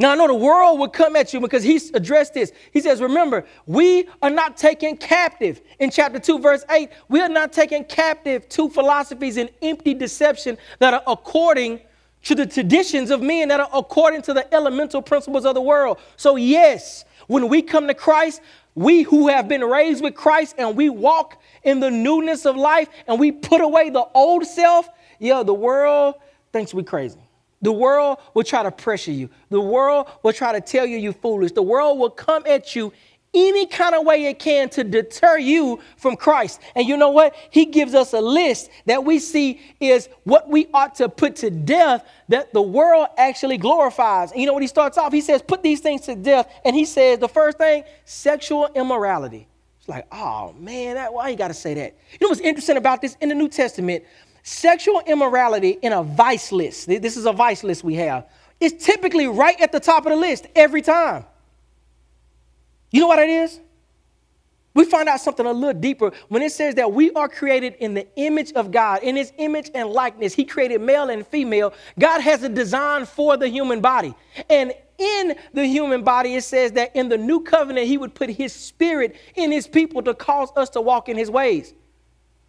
Now, 0.00 0.12
I 0.12 0.14
know 0.14 0.28
the 0.28 0.34
world 0.34 0.78
would 0.78 0.94
come 0.94 1.14
at 1.14 1.34
you 1.34 1.40
because 1.40 1.62
he's 1.62 1.90
addressed 1.90 2.32
this. 2.32 2.52
He 2.72 2.80
says, 2.80 3.02
Remember, 3.02 3.44
we 3.66 4.08
are 4.22 4.30
not 4.30 4.56
taken 4.56 4.96
captive. 4.96 5.60
In 5.78 5.90
chapter 5.90 6.18
2, 6.18 6.38
verse 6.38 6.64
8, 6.70 6.88
we 7.10 7.20
are 7.20 7.28
not 7.28 7.52
taken 7.52 7.84
captive 7.84 8.48
to 8.48 8.70
philosophies 8.70 9.36
and 9.36 9.50
empty 9.60 9.92
deception 9.92 10.56
that 10.78 10.94
are 10.94 11.02
according 11.06 11.80
to 12.22 12.34
the 12.34 12.46
traditions 12.46 13.10
of 13.10 13.20
men, 13.20 13.48
that 13.48 13.60
are 13.60 13.68
according 13.74 14.22
to 14.22 14.32
the 14.32 14.52
elemental 14.54 15.02
principles 15.02 15.44
of 15.44 15.54
the 15.54 15.60
world. 15.60 15.98
So, 16.16 16.36
yes, 16.36 17.04
when 17.26 17.50
we 17.50 17.60
come 17.60 17.86
to 17.86 17.94
Christ, 17.94 18.40
we 18.74 19.02
who 19.02 19.28
have 19.28 19.48
been 19.48 19.62
raised 19.62 20.02
with 20.02 20.14
Christ 20.14 20.54
and 20.56 20.78
we 20.78 20.88
walk 20.88 21.42
in 21.62 21.80
the 21.80 21.90
newness 21.90 22.46
of 22.46 22.56
life 22.56 22.88
and 23.06 23.20
we 23.20 23.32
put 23.32 23.60
away 23.60 23.90
the 23.90 24.06
old 24.14 24.46
self, 24.46 24.88
yeah, 25.18 25.42
the 25.42 25.52
world 25.52 26.14
thinks 26.54 26.72
we 26.72 26.84
crazy. 26.84 27.20
The 27.62 27.72
world 27.72 28.18
will 28.34 28.44
try 28.44 28.62
to 28.62 28.70
pressure 28.70 29.12
you. 29.12 29.28
The 29.50 29.60
world 29.60 30.08
will 30.22 30.32
try 30.32 30.52
to 30.52 30.60
tell 30.60 30.86
you 30.86 30.96
you're 30.96 31.12
foolish. 31.12 31.52
The 31.52 31.62
world 31.62 31.98
will 31.98 32.10
come 32.10 32.44
at 32.46 32.74
you 32.74 32.92
any 33.32 33.66
kind 33.66 33.94
of 33.94 34.04
way 34.04 34.24
it 34.24 34.38
can 34.38 34.68
to 34.70 34.84
deter 34.84 35.38
you 35.38 35.80
from 35.96 36.16
Christ. 36.16 36.60
And 36.74 36.86
you 36.86 36.96
know 36.96 37.10
what? 37.10 37.34
He 37.50 37.66
gives 37.66 37.94
us 37.94 38.12
a 38.12 38.20
list 38.20 38.70
that 38.86 39.04
we 39.04 39.18
see 39.18 39.60
is 39.78 40.08
what 40.24 40.48
we 40.48 40.66
ought 40.74 40.96
to 40.96 41.08
put 41.08 41.36
to 41.36 41.50
death 41.50 42.04
that 42.28 42.52
the 42.52 42.62
world 42.62 43.08
actually 43.16 43.56
glorifies. 43.56 44.32
And 44.32 44.40
you 44.40 44.46
know 44.46 44.52
what 44.52 44.62
he 44.62 44.68
starts 44.68 44.98
off? 44.98 45.12
He 45.12 45.20
says, 45.20 45.42
put 45.42 45.62
these 45.62 45.80
things 45.80 46.02
to 46.02 46.16
death. 46.16 46.52
And 46.64 46.74
he 46.74 46.84
says, 46.84 47.18
the 47.18 47.28
first 47.28 47.58
thing, 47.58 47.84
sexual 48.04 48.68
immorality. 48.74 49.46
It's 49.78 49.88
like, 49.88 50.06
oh 50.12 50.52
man, 50.54 50.96
that, 50.96 51.12
why 51.12 51.28
you 51.28 51.36
got 51.36 51.48
to 51.48 51.54
say 51.54 51.74
that? 51.74 51.96
You 52.12 52.18
know 52.20 52.28
what's 52.28 52.40
interesting 52.40 52.76
about 52.76 53.00
this 53.00 53.16
in 53.20 53.28
the 53.28 53.34
New 53.34 53.48
Testament? 53.48 54.04
Sexual 54.42 55.02
immorality 55.06 55.78
in 55.82 55.92
a 55.92 56.02
vice 56.02 56.52
list. 56.52 56.86
This 56.86 57.16
is 57.16 57.26
a 57.26 57.32
vice 57.32 57.62
list 57.62 57.84
we 57.84 57.94
have. 57.96 58.28
It's 58.60 58.84
typically 58.84 59.26
right 59.26 59.58
at 59.60 59.72
the 59.72 59.80
top 59.80 60.06
of 60.06 60.10
the 60.10 60.16
list 60.16 60.46
every 60.54 60.82
time. 60.82 61.24
You 62.90 63.00
know 63.00 63.06
what 63.06 63.18
it 63.18 63.30
is? 63.30 63.60
We 64.72 64.84
find 64.84 65.08
out 65.08 65.20
something 65.20 65.44
a 65.44 65.52
little 65.52 65.80
deeper 65.80 66.12
when 66.28 66.42
it 66.42 66.52
says 66.52 66.76
that 66.76 66.92
we 66.92 67.10
are 67.12 67.28
created 67.28 67.74
in 67.80 67.94
the 67.94 68.06
image 68.16 68.52
of 68.52 68.70
God, 68.70 69.02
in 69.02 69.16
his 69.16 69.32
image 69.38 69.70
and 69.74 69.88
likeness. 69.88 70.32
He 70.32 70.44
created 70.44 70.80
male 70.80 71.10
and 71.10 71.26
female. 71.26 71.74
God 71.98 72.20
has 72.20 72.44
a 72.44 72.48
design 72.48 73.04
for 73.04 73.36
the 73.36 73.48
human 73.48 73.80
body. 73.80 74.14
And 74.48 74.72
in 74.98 75.34
the 75.52 75.64
human 75.66 76.04
body, 76.04 76.34
it 76.34 76.44
says 76.44 76.72
that 76.72 76.94
in 76.94 77.08
the 77.08 77.18
new 77.18 77.42
covenant, 77.42 77.88
he 77.88 77.98
would 77.98 78.14
put 78.14 78.30
his 78.30 78.52
spirit 78.52 79.16
in 79.34 79.50
his 79.50 79.66
people 79.66 80.02
to 80.02 80.14
cause 80.14 80.50
us 80.56 80.70
to 80.70 80.80
walk 80.80 81.08
in 81.08 81.16
his 81.16 81.30
ways. 81.30 81.74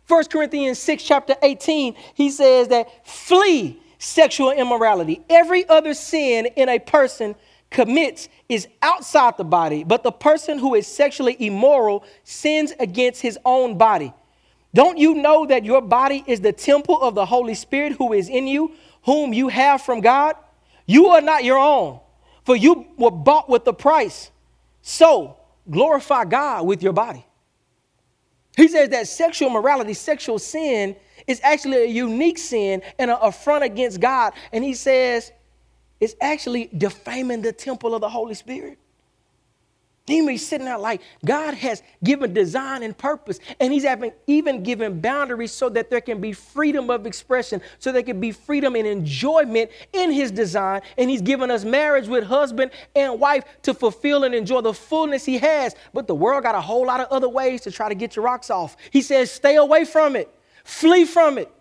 1 0.07 0.25
Corinthians 0.25 0.79
6, 0.79 1.03
chapter 1.03 1.35
18, 1.41 1.95
he 2.13 2.29
says 2.29 2.67
that 2.69 3.07
flee 3.07 3.81
sexual 3.97 4.51
immorality. 4.51 5.21
Every 5.29 5.67
other 5.69 5.93
sin 5.93 6.47
in 6.55 6.69
a 6.69 6.79
person 6.79 7.35
commits 7.69 8.27
is 8.49 8.67
outside 8.81 9.37
the 9.37 9.43
body, 9.43 9.83
but 9.83 10.03
the 10.03 10.11
person 10.11 10.59
who 10.59 10.75
is 10.75 10.85
sexually 10.85 11.37
immoral 11.39 12.03
sins 12.23 12.73
against 12.79 13.21
his 13.21 13.39
own 13.45 13.77
body. 13.77 14.13
Don't 14.73 14.97
you 14.97 15.15
know 15.15 15.45
that 15.45 15.65
your 15.65 15.81
body 15.81 16.23
is 16.27 16.41
the 16.41 16.53
temple 16.53 17.01
of 17.01 17.15
the 17.15 17.25
Holy 17.25 17.55
Spirit 17.55 17.93
who 17.93 18.13
is 18.13 18.29
in 18.29 18.47
you, 18.47 18.73
whom 19.03 19.33
you 19.33 19.47
have 19.49 19.81
from 19.81 20.01
God? 20.01 20.35
You 20.85 21.07
are 21.07 21.21
not 21.21 21.43
your 21.43 21.57
own, 21.57 21.99
for 22.43 22.55
you 22.55 22.87
were 22.97 23.11
bought 23.11 23.49
with 23.49 23.67
a 23.67 23.73
price. 23.73 24.31
So 24.81 25.37
glorify 25.69 26.25
God 26.25 26.65
with 26.65 26.83
your 26.83 26.93
body. 26.93 27.25
He 28.61 28.67
says 28.67 28.89
that 28.89 29.07
sexual 29.07 29.49
morality, 29.49 29.95
sexual 29.95 30.37
sin, 30.37 30.95
is 31.25 31.41
actually 31.43 31.77
a 31.77 31.87
unique 31.87 32.37
sin 32.37 32.83
and 32.99 33.09
an 33.09 33.17
affront 33.19 33.63
against 33.63 33.99
God. 33.99 34.33
And 34.53 34.63
he 34.63 34.75
says, 34.75 35.31
it's 35.99 36.13
actually 36.21 36.69
defaming 36.77 37.41
the 37.41 37.53
temple 37.53 37.95
of 37.95 38.01
the 38.01 38.09
Holy 38.09 38.35
Spirit. 38.35 38.77
He's 40.07 40.45
sitting 40.45 40.65
there 40.65 40.77
like 40.77 41.01
God 41.23 41.53
has 41.53 41.83
given 42.03 42.33
design 42.33 42.83
and 42.83 42.97
purpose, 42.97 43.39
and 43.59 43.71
He's 43.71 43.83
having 43.83 44.11
even 44.27 44.63
given 44.63 44.99
boundaries 44.99 45.51
so 45.51 45.69
that 45.69 45.89
there 45.89 46.01
can 46.01 46.19
be 46.19 46.33
freedom 46.33 46.89
of 46.89 47.05
expression, 47.05 47.61
so 47.79 47.91
there 47.91 48.03
can 48.03 48.19
be 48.19 48.31
freedom 48.31 48.75
and 48.75 48.85
enjoyment 48.85 49.71
in 49.93 50.11
His 50.11 50.31
design. 50.31 50.81
And 50.97 51.09
He's 51.09 51.21
given 51.21 51.51
us 51.51 51.63
marriage 51.63 52.07
with 52.07 52.23
husband 52.25 52.71
and 52.95 53.19
wife 53.19 53.45
to 53.61 53.73
fulfill 53.73 54.23
and 54.23 54.35
enjoy 54.35 54.61
the 54.61 54.73
fullness 54.73 55.23
He 55.23 55.37
has. 55.37 55.75
But 55.93 56.07
the 56.07 56.15
world 56.15 56.43
got 56.43 56.55
a 56.55 56.61
whole 56.61 56.85
lot 56.85 56.99
of 56.99 57.07
other 57.09 57.29
ways 57.29 57.61
to 57.61 57.71
try 57.71 57.87
to 57.87 57.95
get 57.95 58.15
your 58.15 58.25
rocks 58.25 58.49
off. 58.49 58.75
He 58.91 59.01
says, 59.01 59.31
stay 59.31 59.55
away 59.55 59.85
from 59.85 60.15
it, 60.15 60.33
flee 60.63 61.05
from 61.05 61.37
it. 61.37 61.51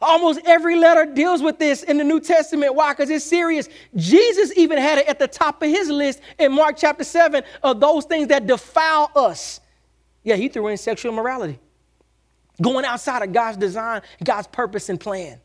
Almost 0.00 0.40
every 0.44 0.76
letter 0.76 1.06
deals 1.12 1.42
with 1.42 1.58
this 1.58 1.82
in 1.82 1.98
the 1.98 2.04
New 2.04 2.20
Testament. 2.20 2.74
Why? 2.74 2.92
Because 2.92 3.10
it's 3.10 3.24
serious. 3.24 3.68
Jesus 3.96 4.56
even 4.56 4.78
had 4.78 4.98
it 4.98 5.08
at 5.08 5.18
the 5.18 5.26
top 5.26 5.60
of 5.62 5.68
his 5.68 5.88
list 5.88 6.20
in 6.38 6.52
Mark 6.52 6.76
chapter 6.76 7.02
7 7.02 7.42
of 7.64 7.80
those 7.80 8.04
things 8.04 8.28
that 8.28 8.46
defile 8.46 9.10
us. 9.16 9.60
Yeah, 10.22 10.36
he 10.36 10.48
threw 10.48 10.68
in 10.68 10.76
sexual 10.76 11.12
morality, 11.12 11.58
going 12.62 12.84
outside 12.84 13.22
of 13.22 13.32
God's 13.32 13.56
design, 13.56 14.02
God's 14.22 14.46
purpose 14.46 14.88
and 14.88 15.00
plan. 15.00 15.40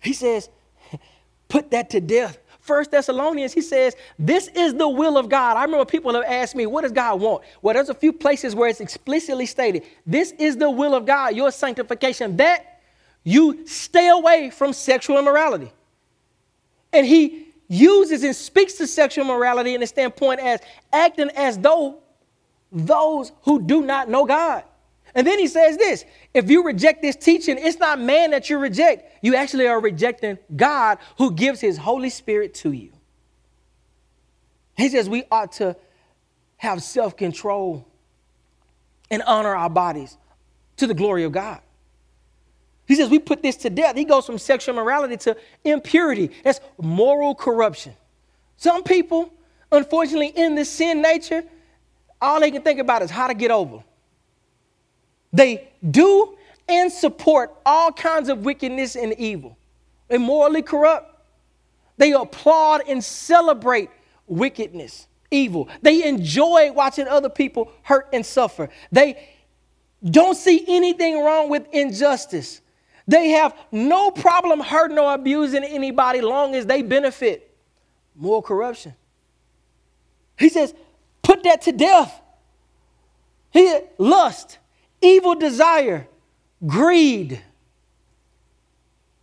He 0.00 0.14
says, 0.14 0.48
put 1.48 1.70
that 1.72 1.90
to 1.90 2.00
death. 2.00 2.38
First 2.68 2.90
Thessalonians, 2.90 3.54
he 3.54 3.62
says, 3.62 3.96
This 4.18 4.48
is 4.48 4.74
the 4.74 4.86
will 4.86 5.16
of 5.16 5.30
God. 5.30 5.56
I 5.56 5.64
remember 5.64 5.86
people 5.86 6.12
have 6.12 6.22
asked 6.24 6.54
me, 6.54 6.66
What 6.66 6.82
does 6.82 6.92
God 6.92 7.18
want? 7.18 7.42
Well, 7.62 7.72
there's 7.72 7.88
a 7.88 7.94
few 7.94 8.12
places 8.12 8.54
where 8.54 8.68
it's 8.68 8.80
explicitly 8.80 9.46
stated, 9.46 9.84
This 10.06 10.32
is 10.32 10.58
the 10.58 10.70
will 10.70 10.94
of 10.94 11.06
God, 11.06 11.34
your 11.34 11.50
sanctification, 11.50 12.36
that 12.36 12.82
you 13.24 13.66
stay 13.66 14.10
away 14.10 14.50
from 14.50 14.74
sexual 14.74 15.18
immorality. 15.18 15.72
And 16.92 17.06
he 17.06 17.48
uses 17.68 18.22
and 18.22 18.36
speaks 18.36 18.74
to 18.74 18.86
sexual 18.86 19.24
morality 19.24 19.74
in 19.74 19.80
the 19.80 19.86
standpoint 19.86 20.40
as 20.40 20.60
acting 20.92 21.30
as 21.36 21.56
though 21.56 22.00
those 22.70 23.32
who 23.44 23.62
do 23.62 23.80
not 23.80 24.10
know 24.10 24.26
God. 24.26 24.62
And 25.14 25.26
then 25.26 25.38
he 25.38 25.46
says 25.46 25.76
this 25.76 26.04
if 26.34 26.50
you 26.50 26.64
reject 26.64 27.02
this 27.02 27.16
teaching, 27.16 27.56
it's 27.58 27.78
not 27.78 28.00
man 28.00 28.30
that 28.32 28.50
you 28.50 28.58
reject. 28.58 29.24
You 29.24 29.34
actually 29.34 29.66
are 29.66 29.80
rejecting 29.80 30.38
God 30.54 30.98
who 31.16 31.32
gives 31.32 31.60
his 31.60 31.76
Holy 31.76 32.10
Spirit 32.10 32.54
to 32.54 32.72
you. 32.72 32.92
He 34.76 34.88
says 34.88 35.08
we 35.08 35.24
ought 35.30 35.52
to 35.52 35.76
have 36.56 36.82
self 36.82 37.16
control 37.16 37.86
and 39.10 39.22
honor 39.22 39.54
our 39.54 39.70
bodies 39.70 40.16
to 40.76 40.86
the 40.86 40.94
glory 40.94 41.24
of 41.24 41.32
God. 41.32 41.60
He 42.86 42.94
says 42.94 43.10
we 43.10 43.18
put 43.18 43.42
this 43.42 43.56
to 43.58 43.70
death. 43.70 43.96
He 43.96 44.04
goes 44.04 44.24
from 44.24 44.38
sexual 44.38 44.74
morality 44.74 45.16
to 45.18 45.36
impurity. 45.64 46.30
That's 46.44 46.60
moral 46.80 47.34
corruption. 47.34 47.94
Some 48.56 48.82
people, 48.82 49.32
unfortunately, 49.70 50.28
in 50.28 50.54
this 50.54 50.70
sin 50.70 51.02
nature, 51.02 51.44
all 52.20 52.40
they 52.40 52.50
can 52.50 52.62
think 52.62 52.80
about 52.80 53.02
is 53.02 53.10
how 53.10 53.26
to 53.26 53.34
get 53.34 53.50
over. 53.50 53.84
They 55.32 55.68
do 55.88 56.36
and 56.68 56.92
support 56.92 57.54
all 57.64 57.92
kinds 57.92 58.28
of 58.28 58.44
wickedness 58.44 58.96
and 58.96 59.14
evil. 59.14 59.56
They're 60.08 60.62
corrupt. 60.62 61.14
They 61.96 62.12
applaud 62.12 62.82
and 62.88 63.02
celebrate 63.02 63.90
wickedness, 64.26 65.08
evil. 65.30 65.68
They 65.82 66.06
enjoy 66.06 66.72
watching 66.72 67.08
other 67.08 67.28
people 67.28 67.72
hurt 67.82 68.08
and 68.12 68.24
suffer. 68.24 68.68
They 68.92 69.28
don't 70.04 70.36
see 70.36 70.64
anything 70.68 71.22
wrong 71.24 71.48
with 71.48 71.66
injustice. 71.72 72.60
They 73.08 73.30
have 73.30 73.56
no 73.72 74.10
problem 74.10 74.60
hurting 74.60 74.98
or 74.98 75.14
abusing 75.14 75.64
anybody 75.64 76.20
long 76.20 76.54
as 76.54 76.66
they 76.66 76.82
benefit. 76.82 77.56
More 78.14 78.42
corruption. 78.42 78.94
He 80.38 80.50
says, 80.50 80.74
put 81.22 81.42
that 81.44 81.62
to 81.62 81.72
death. 81.72 82.20
He 83.50 83.78
lust, 83.96 84.58
evil 85.00 85.34
desire, 85.34 86.06
greed. 86.66 87.40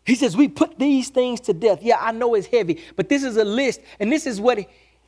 He 0.05 0.15
says, 0.15 0.37
We 0.37 0.47
put 0.47 0.77
these 0.77 1.09
things 1.09 1.41
to 1.41 1.53
death. 1.53 1.79
Yeah, 1.81 1.97
I 1.99 2.11
know 2.11 2.35
it's 2.35 2.47
heavy, 2.47 2.83
but 2.95 3.09
this 3.09 3.23
is 3.23 3.37
a 3.37 3.45
list, 3.45 3.81
and 3.99 4.11
this 4.11 4.25
is 4.25 4.39
what 4.39 4.59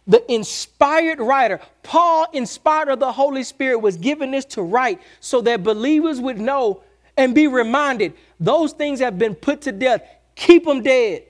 the 0.07 0.31
inspired 0.31 1.19
writer, 1.19 1.59
Paul, 1.83 2.27
inspired 2.31 2.89
of 2.89 3.00
the 3.00 3.12
Holy 3.12 3.43
Spirit, 3.43 3.79
was 3.79 3.97
given 3.97 4.31
this 4.31 4.45
to 4.45 4.62
write 4.62 5.01
so 5.19 5.41
that 5.41 5.63
believers 5.63 6.21
would 6.21 6.39
know 6.39 6.81
and 7.17 7.36
be 7.36 7.47
reminded 7.47 8.13
those 8.39 8.71
things 8.71 9.00
have 9.00 9.19
been 9.19 9.36
put 9.36 9.62
to 9.62 9.71
death. 9.71 10.01
Keep 10.36 10.65
them 10.65 10.81
dead. 10.81 11.24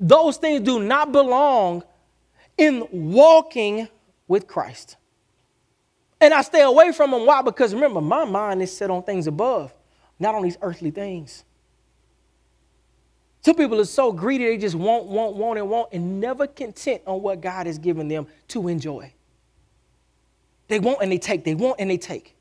Those 0.00 0.36
things 0.36 0.62
do 0.62 0.82
not 0.82 1.12
belong 1.12 1.84
in 2.56 2.88
walking 2.90 3.88
with 4.26 4.46
Christ. 4.46 4.96
And 6.20 6.34
I 6.34 6.42
stay 6.42 6.62
away 6.62 6.92
from 6.92 7.12
them. 7.12 7.26
Why? 7.26 7.42
Because 7.42 7.74
remember, 7.74 8.00
my 8.00 8.24
mind 8.24 8.60
is 8.62 8.76
set 8.76 8.90
on 8.90 9.02
things 9.02 9.26
above, 9.26 9.72
not 10.18 10.34
on 10.34 10.42
these 10.42 10.58
earthly 10.62 10.90
things. 10.90 11.44
Some 13.40 13.54
people 13.54 13.80
are 13.80 13.84
so 13.84 14.12
greedy, 14.12 14.44
they 14.44 14.58
just 14.58 14.74
want, 14.74 15.06
want, 15.06 15.36
want, 15.36 15.58
and 15.58 15.70
want, 15.70 15.90
and 15.92 16.20
never 16.20 16.46
content 16.46 17.02
on 17.06 17.22
what 17.22 17.40
God 17.40 17.66
has 17.66 17.78
given 17.78 18.08
them 18.08 18.26
to 18.48 18.68
enjoy. 18.68 19.12
They 20.66 20.80
want 20.80 20.98
and 21.00 21.10
they 21.10 21.18
take, 21.18 21.44
they 21.44 21.54
want 21.54 21.76
and 21.78 21.88
they 21.88 21.96
take. 21.96 22.36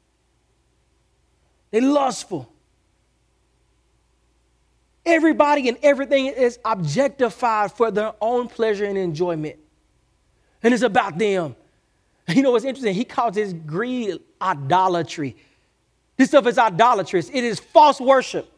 They're 1.71 1.81
lustful. 1.81 2.51
Everybody 5.05 5.69
and 5.69 5.77
everything 5.81 6.25
is 6.25 6.59
objectified 6.65 7.71
for 7.71 7.91
their 7.91 8.13
own 8.19 8.49
pleasure 8.49 8.83
and 8.83 8.97
enjoyment. 8.97 9.57
And 10.61 10.73
it's 10.73 10.83
about 10.83 11.17
them. 11.17 11.55
You 12.35 12.41
know 12.41 12.51
what's 12.51 12.65
interesting? 12.65 12.93
He 12.93 13.05
calls 13.05 13.35
this 13.35 13.53
greed 13.53 14.19
idolatry. 14.41 15.37
This 16.17 16.27
stuff 16.27 16.45
is 16.45 16.57
idolatrous, 16.57 17.29
it 17.29 17.43
is 17.43 17.59
false 17.59 18.01
worship. 18.01 18.51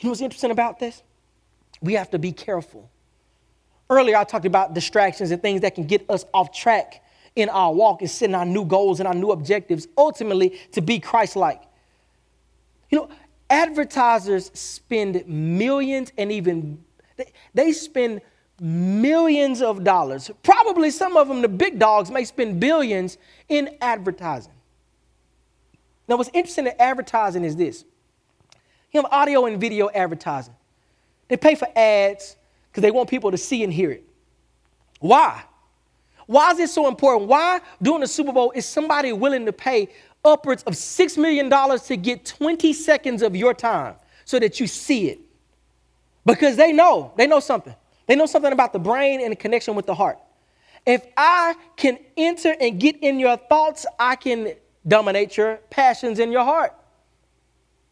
You 0.00 0.08
know 0.08 0.10
what's 0.10 0.20
interesting 0.20 0.50
about 0.50 0.80
this? 0.80 1.02
We 1.80 1.94
have 1.94 2.10
to 2.10 2.18
be 2.18 2.32
careful 2.32 2.90
Earlier, 3.88 4.16
I 4.16 4.24
talked 4.24 4.46
about 4.46 4.74
distractions 4.74 5.30
and 5.30 5.40
things 5.40 5.60
that 5.60 5.74
can 5.74 5.84
get 5.84 6.08
us 6.10 6.24
off 6.34 6.52
track 6.52 7.04
in 7.36 7.48
our 7.48 7.72
walk 7.72 8.00
and 8.00 8.10
setting 8.10 8.34
our 8.34 8.46
new 8.46 8.64
goals 8.64 8.98
and 8.98 9.06
our 9.06 9.14
new 9.14 9.30
objectives, 9.30 9.86
ultimately 9.96 10.58
to 10.72 10.80
be 10.80 10.98
Christ 10.98 11.36
like. 11.36 11.62
You 12.90 12.98
know, 12.98 13.08
advertisers 13.48 14.50
spend 14.54 15.24
millions 15.28 16.12
and 16.18 16.32
even 16.32 16.82
they, 17.16 17.32
they 17.54 17.72
spend 17.72 18.22
millions 18.60 19.62
of 19.62 19.84
dollars. 19.84 20.30
Probably 20.42 20.90
some 20.90 21.16
of 21.16 21.28
them, 21.28 21.42
the 21.42 21.48
big 21.48 21.78
dogs, 21.78 22.10
may 22.10 22.24
spend 22.24 22.60
billions 22.60 23.18
in 23.48 23.76
advertising. 23.80 24.52
Now, 26.08 26.16
what's 26.16 26.30
interesting 26.32 26.66
in 26.66 26.74
advertising 26.78 27.44
is 27.44 27.56
this 27.56 27.84
you 28.92 29.02
have 29.02 29.12
audio 29.12 29.46
and 29.46 29.60
video 29.60 29.90
advertising. 29.90 30.54
They 31.28 31.36
pay 31.36 31.54
for 31.54 31.68
ads 31.76 32.36
because 32.70 32.82
they 32.82 32.90
want 32.90 33.10
people 33.10 33.30
to 33.30 33.38
see 33.38 33.64
and 33.64 33.72
hear 33.72 33.90
it. 33.90 34.04
Why? 35.00 35.42
Why 36.26 36.50
is 36.52 36.56
this 36.56 36.74
so 36.74 36.88
important? 36.88 37.28
Why, 37.28 37.60
during 37.80 38.00
the 38.00 38.06
Super 38.06 38.32
Bowl, 38.32 38.52
is 38.52 38.66
somebody 38.66 39.12
willing 39.12 39.46
to 39.46 39.52
pay 39.52 39.88
upwards 40.24 40.62
of 40.64 40.74
$6 40.74 41.18
million 41.18 41.50
to 41.50 41.96
get 41.96 42.24
20 42.24 42.72
seconds 42.72 43.22
of 43.22 43.36
your 43.36 43.54
time 43.54 43.94
so 44.24 44.38
that 44.38 44.58
you 44.58 44.66
see 44.66 45.08
it? 45.08 45.20
Because 46.24 46.56
they 46.56 46.72
know, 46.72 47.12
they 47.16 47.26
know 47.26 47.38
something. 47.38 47.74
They 48.06 48.16
know 48.16 48.26
something 48.26 48.52
about 48.52 48.72
the 48.72 48.78
brain 48.78 49.20
and 49.20 49.32
the 49.32 49.36
connection 49.36 49.74
with 49.74 49.86
the 49.86 49.94
heart. 49.94 50.18
If 50.86 51.04
I 51.16 51.54
can 51.76 51.98
enter 52.16 52.54
and 52.60 52.78
get 52.78 52.96
in 53.02 53.18
your 53.18 53.36
thoughts, 53.36 53.86
I 53.98 54.16
can 54.16 54.54
dominate 54.86 55.36
your 55.36 55.56
passions 55.70 56.18
in 56.20 56.30
your 56.30 56.44
heart. 56.44 56.72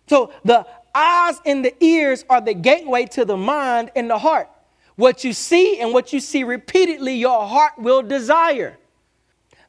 So 0.06 0.32
the 0.44 0.66
eyes 0.94 1.40
and 1.44 1.64
the 1.64 1.74
ears 1.84 2.24
are 2.30 2.40
the 2.40 2.54
gateway 2.54 3.06
to 3.06 3.24
the 3.24 3.36
mind 3.36 3.90
and 3.96 4.08
the 4.08 4.18
heart. 4.18 4.48
What 4.96 5.24
you 5.24 5.32
see 5.32 5.80
and 5.80 5.92
what 5.92 6.12
you 6.12 6.20
see 6.20 6.44
repeatedly, 6.44 7.16
your 7.16 7.46
heart 7.46 7.72
will 7.78 8.02
desire. 8.02 8.78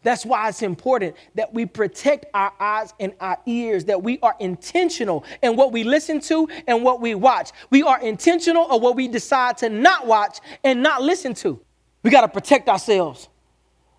That's 0.05 0.23
why 0.23 0.47
it's 0.49 0.61
important 0.61 1.15
that 1.33 1.51
we 1.51 1.65
protect 1.65 2.27
our 2.35 2.53
eyes 2.59 2.93
and 2.99 3.13
our 3.19 3.39
ears, 3.47 3.85
that 3.85 4.03
we 4.03 4.19
are 4.19 4.35
intentional 4.39 5.25
in 5.41 5.55
what 5.55 5.71
we 5.71 5.83
listen 5.83 6.21
to 6.21 6.47
and 6.67 6.83
what 6.83 7.01
we 7.01 7.15
watch. 7.15 7.49
We 7.71 7.81
are 7.81 7.99
intentional 7.99 8.69
of 8.69 8.83
what 8.83 8.95
we 8.95 9.07
decide 9.07 9.57
to 9.57 9.69
not 9.69 10.05
watch 10.05 10.41
and 10.63 10.83
not 10.83 11.01
listen 11.01 11.33
to. 11.35 11.59
We 12.03 12.11
got 12.11 12.21
to 12.21 12.27
protect 12.27 12.69
ourselves. 12.69 13.29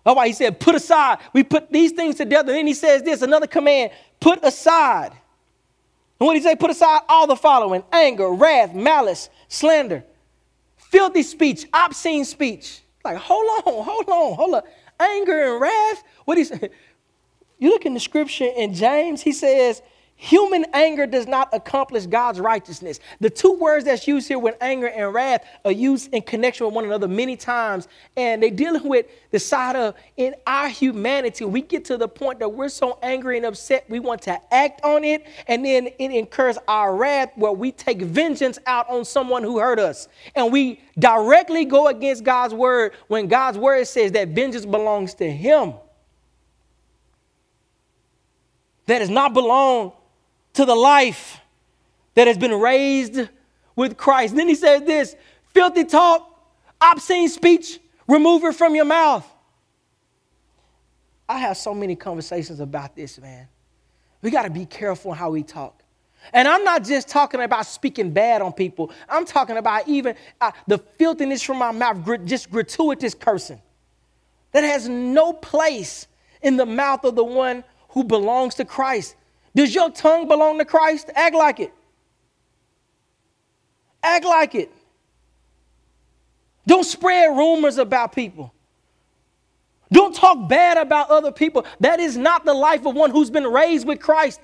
That's 0.05 0.15
why 0.15 0.27
he 0.27 0.33
said, 0.33 0.61
put 0.61 0.75
aside. 0.75 1.17
We 1.33 1.43
put 1.43 1.73
these 1.73 1.91
things 1.91 2.15
together. 2.15 2.53
Then 2.53 2.67
he 2.67 2.73
says 2.73 3.03
this 3.03 3.21
another 3.21 3.47
command 3.47 3.91
put 4.21 4.39
aside. 4.45 5.11
And 5.11 6.25
what 6.25 6.35
did 6.35 6.39
he 6.39 6.43
say? 6.47 6.55
Put 6.55 6.71
aside 6.71 7.01
all 7.09 7.27
the 7.27 7.35
following 7.35 7.83
anger, 7.91 8.29
wrath, 8.29 8.73
malice, 8.73 9.29
slander, 9.49 10.05
filthy 10.77 11.23
speech, 11.23 11.67
obscene 11.73 12.23
speech. 12.23 12.79
Like, 13.03 13.17
hold 13.17 13.45
on, 13.45 13.83
hold 13.83 14.07
on, 14.07 14.35
hold 14.35 14.55
on 14.55 14.63
anger 14.99 15.53
and 15.53 15.61
wrath. 15.61 16.03
What 16.25 16.37
is 16.37 16.51
you 17.59 17.69
look 17.69 17.85
in 17.85 17.93
the 17.93 17.99
scripture 17.99 18.49
in 18.55 18.73
James, 18.73 19.21
he 19.21 19.31
says, 19.31 19.81
human 20.17 20.65
anger 20.73 21.05
does 21.05 21.27
not 21.27 21.47
accomplish 21.53 22.07
God's 22.07 22.39
righteousness. 22.39 22.99
The 23.19 23.29
two 23.29 23.53
words 23.53 23.85
that's 23.85 24.07
used 24.07 24.27
here 24.27 24.39
with 24.39 24.55
anger 24.59 24.87
and 24.87 25.13
wrath 25.13 25.45
are 25.63 25.71
used 25.71 26.11
in 26.11 26.23
connection 26.23 26.65
with 26.65 26.73
one 26.75 26.85
another 26.85 27.07
many 27.07 27.37
times. 27.37 27.87
And 28.17 28.41
they're 28.41 28.49
dealing 28.49 28.87
with 28.89 29.05
the 29.29 29.39
side 29.39 29.75
of 29.75 29.93
in 30.17 30.33
our 30.47 30.69
humanity, 30.69 31.45
we 31.45 31.61
get 31.61 31.85
to 31.85 31.97
the 31.97 32.07
point 32.07 32.39
that 32.39 32.49
we're 32.49 32.67
so 32.69 32.97
angry 33.03 33.37
and 33.37 33.45
upset, 33.45 33.85
we 33.89 33.99
want 33.99 34.23
to 34.23 34.53
act 34.53 34.83
on 34.83 35.03
it. 35.03 35.23
And 35.47 35.63
then 35.63 35.87
it 35.99 36.11
incurs 36.11 36.57
our 36.67 36.95
wrath 36.95 37.31
where 37.35 37.51
we 37.51 37.71
take 37.71 38.01
vengeance 38.01 38.57
out 38.65 38.89
on 38.89 39.05
someone 39.05 39.43
who 39.43 39.59
hurt 39.59 39.79
us. 39.79 40.07
And 40.35 40.51
we 40.51 40.81
directly 40.97 41.63
go 41.63 41.87
against 41.87 42.23
God's 42.23 42.55
word 42.55 42.93
when 43.07 43.27
God's 43.27 43.59
word 43.59 43.85
says 43.85 44.11
that 44.13 44.29
vengeance 44.29 44.65
belongs 44.65 45.13
to 45.15 45.31
Him. 45.31 45.75
That 48.87 48.99
does 48.99 49.09
not 49.09 49.33
belong 49.33 49.91
to 50.57 50.65
the 50.65 50.75
life 50.75 51.39
that 52.15 52.25
has 52.25 52.35
been 52.35 52.53
raised 52.59 53.29
with 53.75 53.95
Christ. 53.95 54.31
And 54.31 54.39
then 54.39 54.47
he 54.47 54.55
says 54.55 54.81
this 54.81 55.15
filthy 55.53 55.83
talk, 55.83 56.27
obscene 56.81 57.29
speech, 57.29 57.79
remove 58.07 58.43
it 58.43 58.55
from 58.55 58.73
your 58.73 58.85
mouth. 58.85 59.23
I 61.29 61.37
have 61.37 61.57
so 61.57 61.75
many 61.75 61.95
conversations 61.95 62.59
about 62.59 62.95
this, 62.95 63.19
man. 63.19 63.47
We 64.23 64.31
got 64.31 64.43
to 64.43 64.49
be 64.49 64.65
careful 64.65 65.13
how 65.13 65.29
we 65.29 65.43
talk. 65.43 65.83
And 66.33 66.47
I'm 66.47 66.63
not 66.63 66.83
just 66.83 67.07
talking 67.07 67.39
about 67.41 67.67
speaking 67.67 68.09
bad 68.09 68.41
on 68.41 68.51
people. 68.51 68.91
I'm 69.07 69.25
talking 69.25 69.57
about 69.57 69.87
even 69.87 70.15
uh, 70.41 70.51
the 70.65 70.79
filthiness 70.79 71.43
from 71.43 71.59
my 71.59 71.71
mouth, 71.71 72.25
just 72.25 72.49
gratuitous 72.49 73.13
cursing 73.13 73.61
that 74.53 74.63
has 74.63 74.89
no 74.89 75.33
place 75.33 76.07
in 76.41 76.57
the 76.57 76.65
mouth 76.65 77.03
of 77.03 77.15
the 77.15 77.23
one 77.23 77.63
who 77.89 78.03
belongs 78.03 78.55
to 78.55 78.65
Christ. 78.65 79.15
Does 79.57 79.73
your 79.73 79.89
tongue 79.89 80.27
belong 80.27 80.59
to 80.59 80.65
Christ? 80.65 81.09
Act 81.15 81.33
like 81.33 81.59
it. 81.59 81.73
Act 84.03 84.23
like 84.23 84.53
it. 84.53 84.71
Don't 86.67 86.83
spread 86.83 87.35
rumors 87.35 87.79
about 87.79 88.13
people. 88.13 88.53
Don't 89.91 90.13
talk 90.13 90.47
bad 90.47 90.77
about 90.77 91.09
other 91.09 91.31
people. 91.31 91.65
That 91.79 91.99
is 91.99 92.15
not 92.15 92.45
the 92.45 92.53
life 92.53 92.85
of 92.85 92.93
one 92.93 93.09
who's 93.09 93.31
been 93.31 93.47
raised 93.47 93.87
with 93.87 93.99
Christ. 93.99 94.41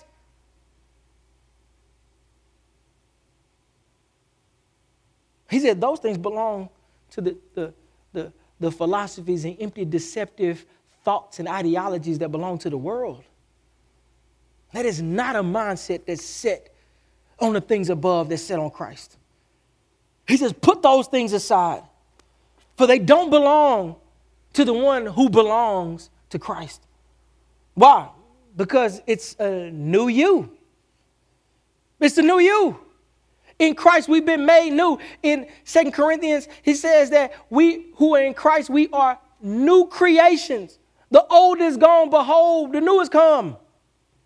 He 5.48 5.60
said 5.60 5.80
those 5.80 6.00
things 6.00 6.18
belong 6.18 6.70
to 7.12 7.22
the, 7.22 7.38
the, 7.54 7.74
the, 8.14 8.34
the 8.60 8.72
philosophies 8.72 9.46
and 9.46 9.56
empty, 9.60 9.86
deceptive 9.86 10.66
thoughts 11.04 11.38
and 11.38 11.48
ideologies 11.48 12.18
that 12.18 12.30
belong 12.30 12.58
to 12.58 12.72
the 12.72 12.78
world. 12.78 13.24
That 14.74 14.86
is 14.86 15.02
not 15.02 15.36
a 15.36 15.44
mindset 15.44 16.06
that's 16.06 16.24
set 16.24 16.70
on 17.40 17.54
the 17.54 17.62
things 17.62 17.90
above 17.90 18.30
that's 18.30 18.42
set 18.42 18.60
on 18.60 18.72
Christ. 18.72 19.18
He 20.28 20.38
says, 20.38 20.52
put 20.54 20.82
those 20.82 21.08
things 21.08 21.32
aside, 21.34 21.84
for 22.76 22.88
they 22.88 23.00
don't 23.00 23.30
belong 23.30 23.96
to 24.54 24.66
the 24.66 24.74
one 24.74 25.06
who 25.06 25.30
belongs 25.30 26.10
to 26.32 26.40
Christ. 26.40 26.82
Why? 27.76 28.10
Because 28.56 29.02
it's 29.06 29.36
a 29.40 29.70
new 29.72 30.08
you. 30.08 30.50
It's 32.00 32.16
the 32.16 32.22
new 32.22 32.40
you. 32.40 32.80
In 33.60 33.76
Christ, 33.76 34.10
we've 34.10 34.26
been 34.26 34.46
made 34.46 34.72
new. 34.72 34.98
In 35.22 35.48
Second 35.64 35.92
Corinthians, 35.92 36.48
he 36.64 36.74
says 36.74 37.12
that 37.12 37.34
we 37.50 37.88
who 37.96 38.16
are 38.16 38.24
in 38.24 38.34
Christ, 38.34 38.70
we 38.70 38.90
are 38.90 39.20
new 39.42 39.88
creations. 39.88 40.80
The 41.12 41.24
old 41.28 41.62
is 41.62 41.78
gone, 41.78 42.10
behold, 42.10 42.74
the 42.74 42.82
new 42.82 43.00
has 43.00 43.10
come 43.10 43.58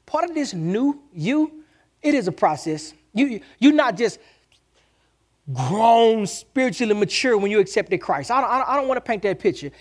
part 0.08 0.28
of 0.28 0.34
this 0.34 0.56
new 0.56 1.00
you, 1.13 1.63
it 2.02 2.15
is 2.15 2.28
a 2.28 2.32
process. 2.32 2.96
You, 3.13 3.41
you're 3.60 3.74
not 3.74 3.96
just 3.96 4.17
grown, 5.54 6.26
spiritually 6.26 6.96
mature 6.96 7.38
when 7.38 7.52
you 7.52 7.60
accepted 7.60 8.00
Christ. 8.02 8.32
I 8.32 8.41
don't, 8.41 8.70
I 8.70 8.76
don't 8.76 8.88
want 8.88 8.98
to 8.98 9.02
paint 9.02 9.22
that 9.24 9.39
picture. 9.39 9.72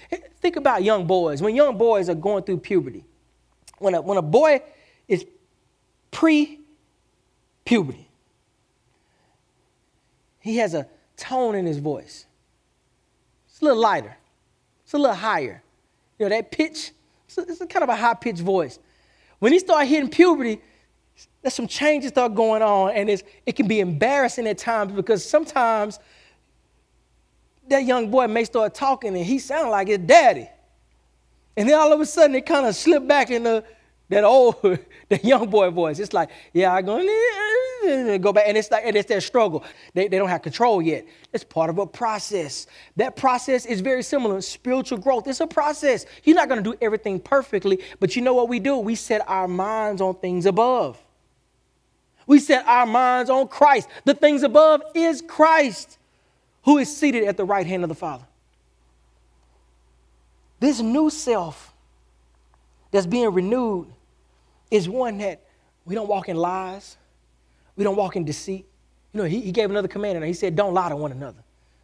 Think 0.40 0.56
about 0.56 0.84
young 0.84 1.06
boys. 1.06 1.40
When 1.40 1.56
young 1.56 1.78
boys 1.78 2.08
are 2.10 2.14
going 2.14 2.44
through 2.44 2.58
puberty, 2.58 3.04
when 3.78 3.94
a, 3.94 4.02
when 4.02 4.18
a 4.18 4.22
boy 4.22 4.60
is 5.08 5.24
pre 6.10 6.60
puberty, 7.64 8.08
he 10.40 10.58
has 10.58 10.74
a 10.74 10.86
tone 11.16 11.54
in 11.54 11.66
his 11.66 11.78
voice. 11.78 12.26
It's 13.48 13.60
a 13.60 13.64
little 13.64 13.80
lighter, 13.80 14.16
it's 14.84 14.92
a 14.92 14.98
little 14.98 15.16
higher. 15.16 15.62
You 16.18 16.26
know, 16.26 16.30
that 16.30 16.50
pitch, 16.50 16.92
it's, 17.26 17.38
a, 17.38 17.42
it's 17.42 17.60
a 17.60 17.66
kind 17.66 17.82
of 17.82 17.88
a 17.88 17.96
high 17.96 18.14
pitched 18.14 18.40
voice. 18.40 18.78
When 19.38 19.53
he 19.53 19.59
start 19.59 19.87
hitting 19.87 20.09
puberty, 20.09 20.61
there's 21.42 21.55
some 21.55 21.66
changes 21.66 22.11
start 22.11 22.35
going 22.35 22.62
on, 22.62 22.90
and 22.90 23.09
it 23.11 23.57
can 23.57 23.68
be 23.68 23.81
embarrassing 23.81 24.46
at 24.46 24.59
times 24.59 24.92
because 24.92 25.25
sometimes 25.25 25.99
that 27.68 27.85
young 27.85 28.11
boy 28.11 28.27
may 28.27 28.44
start 28.44 28.75
talking 28.75 29.16
and 29.16 29.25
he 29.25 29.38
sound 29.38 29.70
like 29.70 29.88
his 29.88 29.99
daddy. 29.99 30.49
And 31.57 31.68
then 31.68 31.79
all 31.79 31.92
of 31.92 32.01
a 32.01 32.07
sudden 32.07 32.37
it 32.37 32.46
kind 32.46 32.66
of 32.66 32.77
slip 32.77 33.07
back 33.07 33.31
into 33.31 33.64
that 34.08 34.24
old, 34.24 34.56
that 35.08 35.24
young 35.24 35.48
boy 35.48 35.70
voice. 35.70 35.98
It's 35.98 36.12
like, 36.12 36.30
yeah, 36.52 36.72
I 36.72 36.82
go, 36.82 36.98
go 38.18 38.32
back. 38.32 38.44
And 38.46 38.56
it's 38.56 38.70
like, 38.70 38.84
and 38.84 38.96
it's 38.96 39.08
their 39.08 39.20
struggle. 39.20 39.64
They, 39.94 40.08
they 40.08 40.18
don't 40.18 40.28
have 40.28 40.42
control 40.42 40.80
yet. 40.80 41.06
It's 41.32 41.44
part 41.44 41.70
of 41.70 41.78
a 41.78 41.86
process. 41.86 42.66
That 42.96 43.16
process 43.16 43.66
is 43.66 43.80
very 43.80 44.02
similar. 44.02 44.40
Spiritual 44.40 44.98
growth. 44.98 45.26
It's 45.26 45.40
a 45.40 45.46
process. 45.46 46.06
You're 46.24 46.36
not 46.36 46.48
going 46.48 46.62
to 46.62 46.70
do 46.72 46.78
everything 46.80 47.18
perfectly, 47.20 47.82
but 48.00 48.16
you 48.16 48.22
know 48.22 48.34
what 48.34 48.48
we 48.48 48.60
do? 48.60 48.78
We 48.78 48.94
set 48.94 49.28
our 49.28 49.48
minds 49.48 50.00
on 50.00 50.14
things 50.16 50.46
above. 50.46 51.02
We 52.26 52.40
set 52.40 52.66
our 52.66 52.86
minds 52.86 53.30
on 53.30 53.48
Christ. 53.48 53.88
The 54.04 54.14
things 54.14 54.42
above 54.42 54.82
is 54.94 55.22
Christ, 55.22 55.98
who 56.64 56.78
is 56.78 56.94
seated 56.94 57.24
at 57.24 57.36
the 57.36 57.44
right 57.44 57.66
hand 57.66 57.84
of 57.84 57.88
the 57.88 57.94
Father. 57.94 58.24
This 60.58 60.80
new 60.80 61.10
self 61.10 61.72
that's 62.90 63.06
being 63.06 63.32
renewed 63.32 63.88
is 64.70 64.88
one 64.88 65.18
that 65.18 65.42
we 65.85 65.94
don't 65.94 66.09
walk 66.09 66.29
in 66.29 66.37
lies, 66.37 66.96
we 67.76 67.85
don't 67.85 67.96
walk 67.96 68.16
in 68.16 68.24
deceit. 68.24 68.66
You 69.12 69.22
know, 69.22 69.29
he, 69.29 69.40
he 69.40 69.52
gave 69.52 69.70
another 69.70 69.88
command, 69.88 70.16
and 70.16 70.24
he 70.26 70.33
said, 70.33 70.57
Don't 70.57 70.74
lie 70.74 70.88
to 70.88 70.96
one 70.96 71.12
another. 71.12 71.42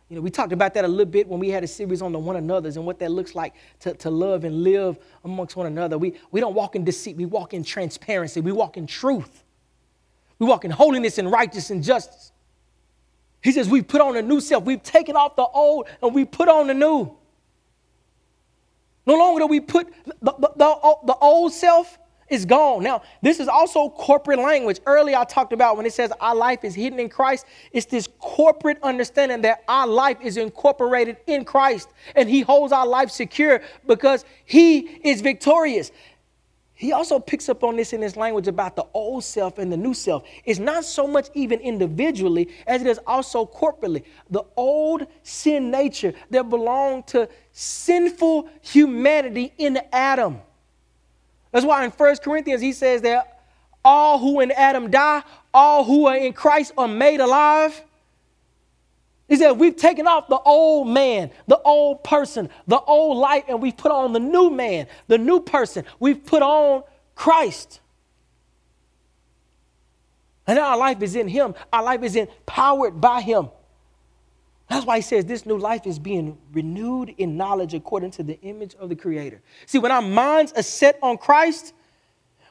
You 0.08 0.16
know, 0.16 0.22
we 0.22 0.30
talked 0.30 0.52
about 0.52 0.74
that 0.74 0.84
a 0.84 0.88
little 0.88 1.10
bit 1.10 1.26
when 1.26 1.40
we 1.40 1.48
had 1.48 1.64
a 1.64 1.66
series 1.66 2.02
on 2.02 2.12
the 2.12 2.18
one 2.18 2.36
another's 2.36 2.76
and 2.76 2.84
what 2.84 2.98
that 2.98 3.10
looks 3.10 3.34
like 3.34 3.54
to, 3.80 3.94
to 3.94 4.10
love 4.10 4.44
and 4.44 4.62
live 4.62 4.98
amongst 5.24 5.56
one 5.56 5.66
another. 5.66 5.96
We, 5.96 6.14
we 6.30 6.38
don't 6.38 6.54
walk 6.54 6.76
in 6.76 6.84
deceit, 6.84 7.16
we 7.16 7.24
walk 7.24 7.54
in 7.54 7.64
transparency, 7.64 8.42
we 8.42 8.52
walk 8.52 8.76
in 8.76 8.86
truth. 8.86 9.42
We 10.38 10.46
walk 10.46 10.64
in 10.64 10.70
holiness 10.70 11.18
and 11.18 11.30
righteousness 11.30 11.70
and 11.70 11.82
justice. 11.82 12.32
He 13.42 13.52
says, 13.52 13.68
We've 13.68 13.86
put 13.86 14.00
on 14.00 14.16
a 14.16 14.22
new 14.22 14.40
self. 14.40 14.64
We've 14.64 14.82
taken 14.82 15.16
off 15.16 15.36
the 15.36 15.46
old 15.46 15.86
and 16.02 16.14
we 16.14 16.24
put 16.24 16.48
on 16.48 16.66
the 16.66 16.74
new. 16.74 17.16
No 19.06 19.14
longer 19.14 19.40
do 19.40 19.46
we 19.46 19.60
put 19.60 19.92
the, 20.04 20.14
the, 20.20 20.50
the, 20.56 20.96
the 21.06 21.14
old 21.20 21.52
self 21.52 21.98
is 22.32 22.46
gone. 22.46 22.82
Now, 22.82 23.02
this 23.20 23.38
is 23.38 23.46
also 23.46 23.90
corporate 23.90 24.38
language. 24.38 24.80
Earlier, 24.86 25.18
I 25.18 25.24
talked 25.24 25.52
about 25.52 25.76
when 25.76 25.84
it 25.84 25.92
says 25.92 26.10
our 26.20 26.34
life 26.34 26.64
is 26.64 26.74
hidden 26.74 26.98
in 26.98 27.10
Christ, 27.10 27.44
it's 27.72 27.86
this 27.86 28.08
corporate 28.18 28.78
understanding 28.82 29.42
that 29.42 29.62
our 29.68 29.86
life 29.86 30.16
is 30.22 30.38
incorporated 30.38 31.18
in 31.26 31.44
Christ 31.44 31.90
and 32.16 32.28
He 32.28 32.40
holds 32.40 32.72
our 32.72 32.86
life 32.86 33.10
secure 33.10 33.60
because 33.86 34.24
He 34.46 34.78
is 34.78 35.20
victorious. 35.20 35.92
He 36.74 36.90
also 36.90 37.20
picks 37.20 37.48
up 37.48 37.62
on 37.62 37.76
this 37.76 37.92
in 37.92 38.02
his 38.02 38.16
language 38.16 38.48
about 38.48 38.74
the 38.74 38.84
old 38.92 39.22
self 39.22 39.58
and 39.58 39.70
the 39.70 39.76
new 39.76 39.94
self. 39.94 40.24
It's 40.44 40.58
not 40.58 40.84
so 40.84 41.06
much 41.06 41.28
even 41.32 41.60
individually 41.60 42.48
as 42.66 42.80
it 42.80 42.88
is 42.88 42.98
also 43.06 43.46
corporately. 43.46 44.02
The 44.30 44.42
old 44.56 45.06
sin 45.22 45.70
nature 45.70 46.12
that 46.30 46.50
belonged 46.50 47.06
to 47.08 47.28
sinful 47.52 48.48
humanity 48.62 49.52
in 49.58 49.78
Adam 49.92 50.40
that's 51.52 51.64
why 51.64 51.84
in 51.84 51.90
1 51.90 52.16
Corinthians 52.16 52.60
he 52.60 52.72
says 52.72 53.02
that 53.02 53.40
all 53.84 54.18
who 54.18 54.40
in 54.40 54.50
Adam 54.50 54.90
die, 54.90 55.22
all 55.52 55.84
who 55.84 56.06
are 56.06 56.16
in 56.16 56.32
Christ 56.32 56.72
are 56.78 56.88
made 56.88 57.20
alive. 57.20 57.82
He 59.28 59.36
said, 59.36 59.52
We've 59.52 59.76
taken 59.76 60.06
off 60.06 60.28
the 60.28 60.38
old 60.38 60.88
man, 60.88 61.30
the 61.46 61.58
old 61.58 62.04
person, 62.04 62.48
the 62.66 62.80
old 62.80 63.18
life, 63.18 63.44
and 63.48 63.62
we've 63.62 63.76
put 63.76 63.92
on 63.92 64.12
the 64.12 64.20
new 64.20 64.50
man, 64.50 64.86
the 65.08 65.18
new 65.18 65.40
person. 65.40 65.84
We've 66.00 66.24
put 66.24 66.42
on 66.42 66.82
Christ. 67.14 67.80
And 70.46 70.58
our 70.58 70.76
life 70.76 71.02
is 71.02 71.14
in 71.14 71.28
Him, 71.28 71.54
our 71.72 71.82
life 71.82 72.02
is 72.02 72.16
empowered 72.16 73.00
by 73.00 73.20
Him. 73.20 73.48
That's 74.72 74.86
why 74.86 74.96
he 74.96 75.02
says 75.02 75.26
this 75.26 75.44
new 75.44 75.58
life 75.58 75.86
is 75.86 75.98
being 75.98 76.38
renewed 76.54 77.14
in 77.18 77.36
knowledge 77.36 77.74
according 77.74 78.12
to 78.12 78.22
the 78.22 78.40
image 78.40 78.74
of 78.76 78.88
the 78.88 78.96
Creator. 78.96 79.42
See, 79.66 79.78
when 79.78 79.92
our 79.92 80.00
minds 80.00 80.50
are 80.56 80.62
set 80.62 80.98
on 81.02 81.18
Christ, 81.18 81.74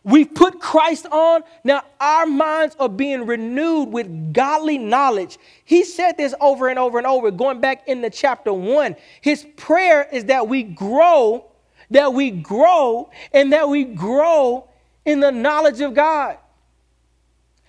we've 0.03 0.31
put 0.31 0.59
Christ 0.59 1.07
on. 1.07 1.41
Now 1.63 1.81
our 1.99 2.27
minds 2.27 2.75
are 2.79 2.89
being 2.89 3.25
renewed 3.25 3.85
with 3.85 4.33
godly 4.33 4.77
knowledge. 4.77 5.39
He 5.65 5.83
said 5.83 6.15
this 6.15 6.35
over 6.39 6.67
and 6.67 6.77
over 6.77 6.99
and 6.99 7.07
over, 7.07 7.31
going 7.31 7.59
back 7.59 7.87
in 7.87 8.01
the 8.01 8.09
chapter 8.11 8.53
one. 8.53 8.95
His 9.21 9.47
prayer 9.57 10.07
is 10.11 10.25
that 10.25 10.47
we 10.47 10.61
grow, 10.61 11.49
that 11.89 12.13
we 12.13 12.29
grow, 12.29 13.09
and 13.33 13.51
that 13.51 13.67
we 13.67 13.83
grow 13.83 14.69
in 15.05 15.21
the 15.21 15.31
knowledge 15.31 15.81
of 15.81 15.95
God. 15.95 16.37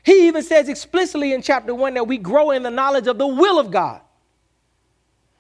He 0.04 0.26
even 0.26 0.42
says 0.42 0.68
explicitly 0.68 1.32
in 1.32 1.40
chapter 1.40 1.74
one 1.74 1.94
that 1.94 2.06
we 2.06 2.18
grow 2.18 2.50
in 2.50 2.62
the 2.62 2.70
knowledge 2.70 3.06
of 3.06 3.16
the 3.16 3.26
will 3.26 3.58
of 3.58 3.70
God. 3.70 4.02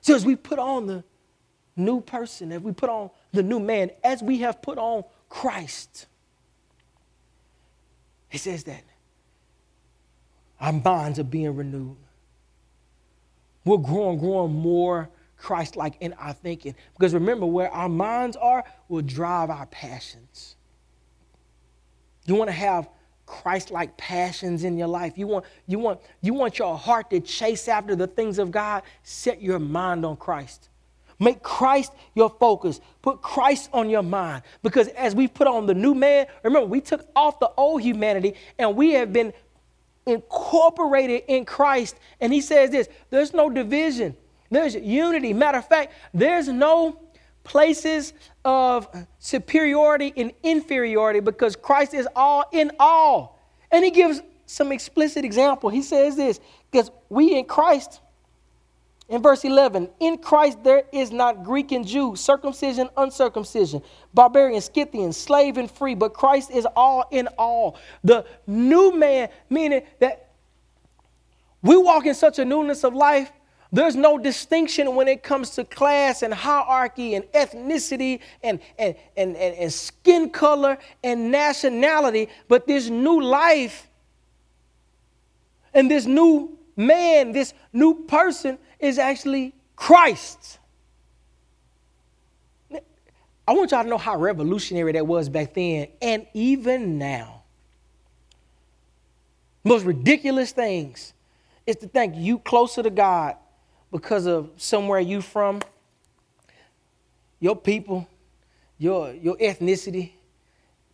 So 0.02 0.14
as 0.14 0.26
we 0.26 0.36
put 0.36 0.58
on 0.58 0.86
the 0.86 1.04
new 1.76 2.00
person, 2.00 2.52
as 2.52 2.60
we 2.60 2.72
put 2.72 2.90
on 2.90 3.10
the 3.32 3.42
new 3.42 3.60
man, 3.60 3.90
as 4.04 4.22
we 4.22 4.38
have 4.38 4.60
put 4.60 4.76
on 4.76 5.04
Christ, 5.28 6.06
it 8.30 8.38
says 8.38 8.64
that 8.64 8.82
our 10.60 10.72
minds 10.72 11.18
are 11.18 11.24
being 11.24 11.54
renewed. 11.54 11.96
We're 13.64 13.78
growing, 13.78 14.18
growing 14.18 14.52
more 14.52 15.08
Christ 15.36 15.76
like 15.76 15.94
in 16.00 16.12
our 16.14 16.32
thinking. 16.32 16.74
Because 16.94 17.14
remember, 17.14 17.46
where 17.46 17.70
our 17.70 17.88
minds 17.88 18.36
are 18.36 18.64
will 18.88 19.02
drive 19.02 19.50
our 19.50 19.66
passions. 19.66 20.56
You 22.26 22.34
want 22.34 22.48
to 22.48 22.56
have 22.56 22.88
Christ-like 23.26 23.96
passions 23.96 24.64
in 24.64 24.76
your 24.76 24.88
life. 24.88 25.16
You 25.16 25.26
want, 25.26 25.44
you, 25.66 25.78
want, 25.78 26.00
you 26.20 26.34
want 26.34 26.58
your 26.58 26.76
heart 26.76 27.10
to 27.10 27.20
chase 27.20 27.68
after 27.68 27.94
the 27.96 28.06
things 28.06 28.38
of 28.38 28.50
God. 28.50 28.82
Set 29.02 29.40
your 29.40 29.58
mind 29.58 30.04
on 30.04 30.16
Christ. 30.16 30.68
Make 31.18 31.42
Christ 31.42 31.92
your 32.14 32.30
focus. 32.30 32.80
Put 33.00 33.22
Christ 33.22 33.70
on 33.72 33.88
your 33.88 34.02
mind. 34.02 34.42
Because 34.62 34.88
as 34.88 35.14
we 35.14 35.28
put 35.28 35.46
on 35.46 35.66
the 35.66 35.74
new 35.74 35.94
man, 35.94 36.26
remember, 36.42 36.66
we 36.66 36.80
took 36.80 37.06
off 37.14 37.38
the 37.38 37.50
old 37.56 37.82
humanity 37.82 38.34
and 38.58 38.74
we 38.74 38.92
have 38.94 39.12
been 39.12 39.32
incorporated 40.04 41.22
in 41.28 41.44
Christ. 41.44 41.96
And 42.20 42.32
he 42.32 42.40
says 42.40 42.70
this 42.70 42.88
there's 43.10 43.32
no 43.32 43.48
division, 43.48 44.16
there's 44.50 44.74
unity. 44.74 45.32
Matter 45.32 45.58
of 45.58 45.68
fact, 45.68 45.92
there's 46.12 46.48
no 46.48 46.98
places 47.44 48.12
of 48.44 48.88
superiority 49.18 50.12
and 50.16 50.32
inferiority 50.42 51.20
because 51.20 51.56
Christ 51.56 51.94
is 51.94 52.08
all 52.14 52.44
in 52.52 52.72
all. 52.78 53.38
And 53.70 53.84
he 53.84 53.90
gives 53.90 54.22
some 54.46 54.72
explicit 54.72 55.24
example. 55.24 55.70
He 55.70 55.82
says 55.82 56.16
this 56.16 56.40
because 56.70 56.90
we 57.08 57.36
in 57.36 57.44
Christ, 57.44 58.00
in 59.08 59.22
verse 59.22 59.44
11, 59.44 59.90
in 60.00 60.18
Christ 60.18 60.62
there 60.62 60.84
is 60.92 61.10
not 61.10 61.44
Greek 61.44 61.72
and 61.72 61.86
Jew, 61.86 62.16
circumcision, 62.16 62.88
uncircumcision, 62.96 63.82
barbarian, 64.14 64.60
Scythian, 64.60 65.12
slave 65.12 65.56
and 65.56 65.70
free, 65.70 65.94
but 65.94 66.14
Christ 66.14 66.50
is 66.50 66.66
all 66.76 67.04
in 67.10 67.28
all. 67.38 67.76
The 68.04 68.26
new 68.46 68.96
man, 68.96 69.28
meaning 69.50 69.82
that 70.00 70.30
we 71.62 71.76
walk 71.76 72.06
in 72.06 72.14
such 72.14 72.38
a 72.38 72.44
newness 72.44 72.84
of 72.84 72.94
life 72.94 73.30
there's 73.72 73.96
no 73.96 74.18
distinction 74.18 74.94
when 74.94 75.08
it 75.08 75.22
comes 75.22 75.50
to 75.50 75.64
class 75.64 76.20
and 76.20 76.32
hierarchy 76.32 77.14
and 77.14 77.24
ethnicity 77.32 78.20
and, 78.42 78.60
and, 78.78 78.94
and, 79.16 79.34
and, 79.34 79.56
and 79.56 79.72
skin 79.72 80.28
color 80.28 80.76
and 81.02 81.32
nationality, 81.32 82.28
but 82.48 82.66
this 82.66 82.90
new 82.90 83.22
life 83.22 83.88
and 85.72 85.90
this 85.90 86.04
new 86.04 86.58
man, 86.76 87.32
this 87.32 87.54
new 87.72 87.94
person 88.04 88.58
is 88.78 88.98
actually 88.98 89.54
Christ. 89.74 90.58
I 93.48 93.52
want 93.54 93.70
y'all 93.70 93.82
to 93.82 93.88
know 93.88 93.98
how 93.98 94.18
revolutionary 94.18 94.92
that 94.92 95.06
was 95.06 95.30
back 95.30 95.54
then 95.54 95.88
and 96.02 96.26
even 96.34 96.98
now. 96.98 97.42
Most 99.64 99.86
ridiculous 99.86 100.52
things 100.52 101.14
is 101.66 101.76
to 101.76 101.88
think 101.88 102.14
you 102.16 102.38
closer 102.38 102.82
to 102.82 102.90
God 102.90 103.36
because 103.92 104.26
of 104.26 104.50
somewhere 104.56 105.00
you 105.00 105.20
from, 105.20 105.60
your 107.38 107.54
people, 107.54 108.08
your, 108.78 109.12
your 109.12 109.36
ethnicity, 109.36 110.12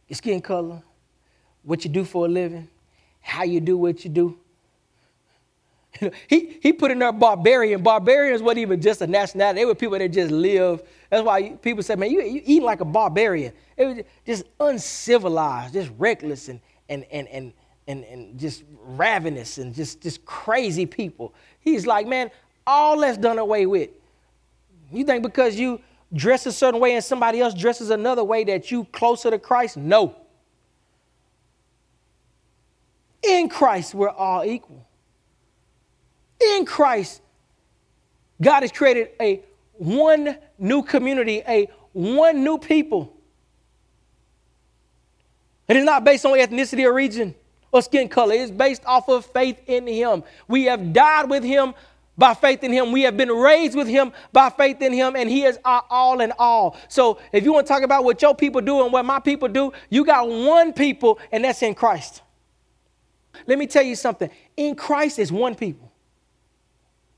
your 0.08 0.16
skin 0.16 0.40
color, 0.42 0.82
what 1.62 1.84
you 1.84 1.90
do 1.90 2.04
for 2.04 2.26
a 2.26 2.28
living, 2.28 2.68
how 3.20 3.44
you 3.44 3.60
do 3.60 3.78
what 3.78 4.04
you 4.04 4.10
do. 4.10 4.38
he, 6.28 6.58
he 6.60 6.72
put 6.72 6.90
in 6.90 6.98
there 6.98 7.12
barbarian. 7.12 7.82
Barbarians 7.82 8.42
wasn't 8.42 8.58
even 8.58 8.80
just 8.80 9.00
a 9.00 9.06
nationality. 9.06 9.60
They 9.60 9.64
were 9.64 9.74
people 9.74 9.98
that 9.98 10.08
just 10.08 10.30
live. 10.30 10.82
That's 11.10 11.24
why 11.24 11.50
people 11.50 11.82
say, 11.82 11.94
man, 11.96 12.10
you, 12.10 12.22
you 12.22 12.42
eat 12.44 12.62
like 12.62 12.80
a 12.80 12.84
barbarian. 12.84 13.52
It 13.76 13.86
was 13.86 13.98
just 14.26 14.44
uncivilized, 14.58 15.74
just 15.74 15.90
reckless 15.98 16.48
and, 16.48 16.60
and, 16.88 17.04
and, 17.10 17.28
and, 17.28 17.52
and, 17.86 18.04
and 18.04 18.38
just 18.38 18.64
ravenous 18.82 19.58
and 19.58 19.74
just, 19.74 20.02
just 20.02 20.24
crazy 20.24 20.84
people. 20.86 21.34
He's 21.60 21.86
like, 21.86 22.06
man, 22.06 22.30
all 22.68 23.00
that's 23.00 23.16
done 23.18 23.38
away 23.38 23.64
with. 23.66 23.88
You 24.92 25.04
think 25.04 25.22
because 25.22 25.58
you 25.58 25.80
dress 26.12 26.46
a 26.46 26.52
certain 26.52 26.80
way 26.80 26.94
and 26.94 27.02
somebody 27.02 27.40
else 27.40 27.54
dresses 27.54 27.90
another 27.90 28.22
way 28.22 28.44
that 28.44 28.70
you 28.70 28.84
closer 28.92 29.30
to 29.30 29.38
Christ? 29.38 29.76
No. 29.78 30.14
In 33.26 33.48
Christ, 33.48 33.94
we're 33.94 34.10
all 34.10 34.44
equal. 34.44 34.86
In 36.40 36.66
Christ, 36.66 37.22
God 38.40 38.62
has 38.62 38.70
created 38.70 39.10
a 39.20 39.42
one 39.72 40.36
new 40.58 40.82
community, 40.82 41.42
a 41.48 41.68
one 41.92 42.44
new 42.44 42.58
people. 42.58 43.16
It 45.66 45.76
is 45.76 45.84
not 45.84 46.04
based 46.04 46.24
on 46.24 46.32
ethnicity 46.32 46.84
or 46.84 46.92
region 46.92 47.34
or 47.72 47.82
skin 47.82 48.08
color. 48.08 48.34
It 48.34 48.40
is 48.40 48.50
based 48.50 48.82
off 48.86 49.08
of 49.08 49.26
faith 49.26 49.60
in 49.66 49.86
Him. 49.86 50.22
We 50.46 50.64
have 50.64 50.92
died 50.92 51.28
with 51.28 51.42
Him 51.42 51.74
by 52.18 52.34
faith 52.34 52.64
in 52.64 52.72
him. 52.72 52.92
We 52.92 53.02
have 53.02 53.16
been 53.16 53.30
raised 53.30 53.76
with 53.76 53.86
him 53.86 54.12
by 54.32 54.50
faith 54.50 54.82
in 54.82 54.92
him, 54.92 55.16
and 55.16 55.30
he 55.30 55.44
is 55.44 55.58
our 55.64 55.84
all 55.88 56.20
in 56.20 56.32
all. 56.38 56.76
So 56.88 57.20
if 57.32 57.44
you 57.44 57.52
want 57.52 57.66
to 57.66 57.72
talk 57.72 57.82
about 57.82 58.04
what 58.04 58.20
your 58.20 58.34
people 58.34 58.60
do 58.60 58.82
and 58.82 58.92
what 58.92 59.04
my 59.04 59.20
people 59.20 59.48
do, 59.48 59.72
you 59.88 60.04
got 60.04 60.28
one 60.28 60.72
people, 60.72 61.20
and 61.32 61.44
that's 61.44 61.62
in 61.62 61.74
Christ. 61.74 62.22
Let 63.46 63.58
me 63.58 63.66
tell 63.66 63.84
you 63.84 63.94
something. 63.94 64.28
In 64.56 64.74
Christ 64.74 65.18
is 65.18 65.30
one 65.30 65.54
people. 65.54 65.92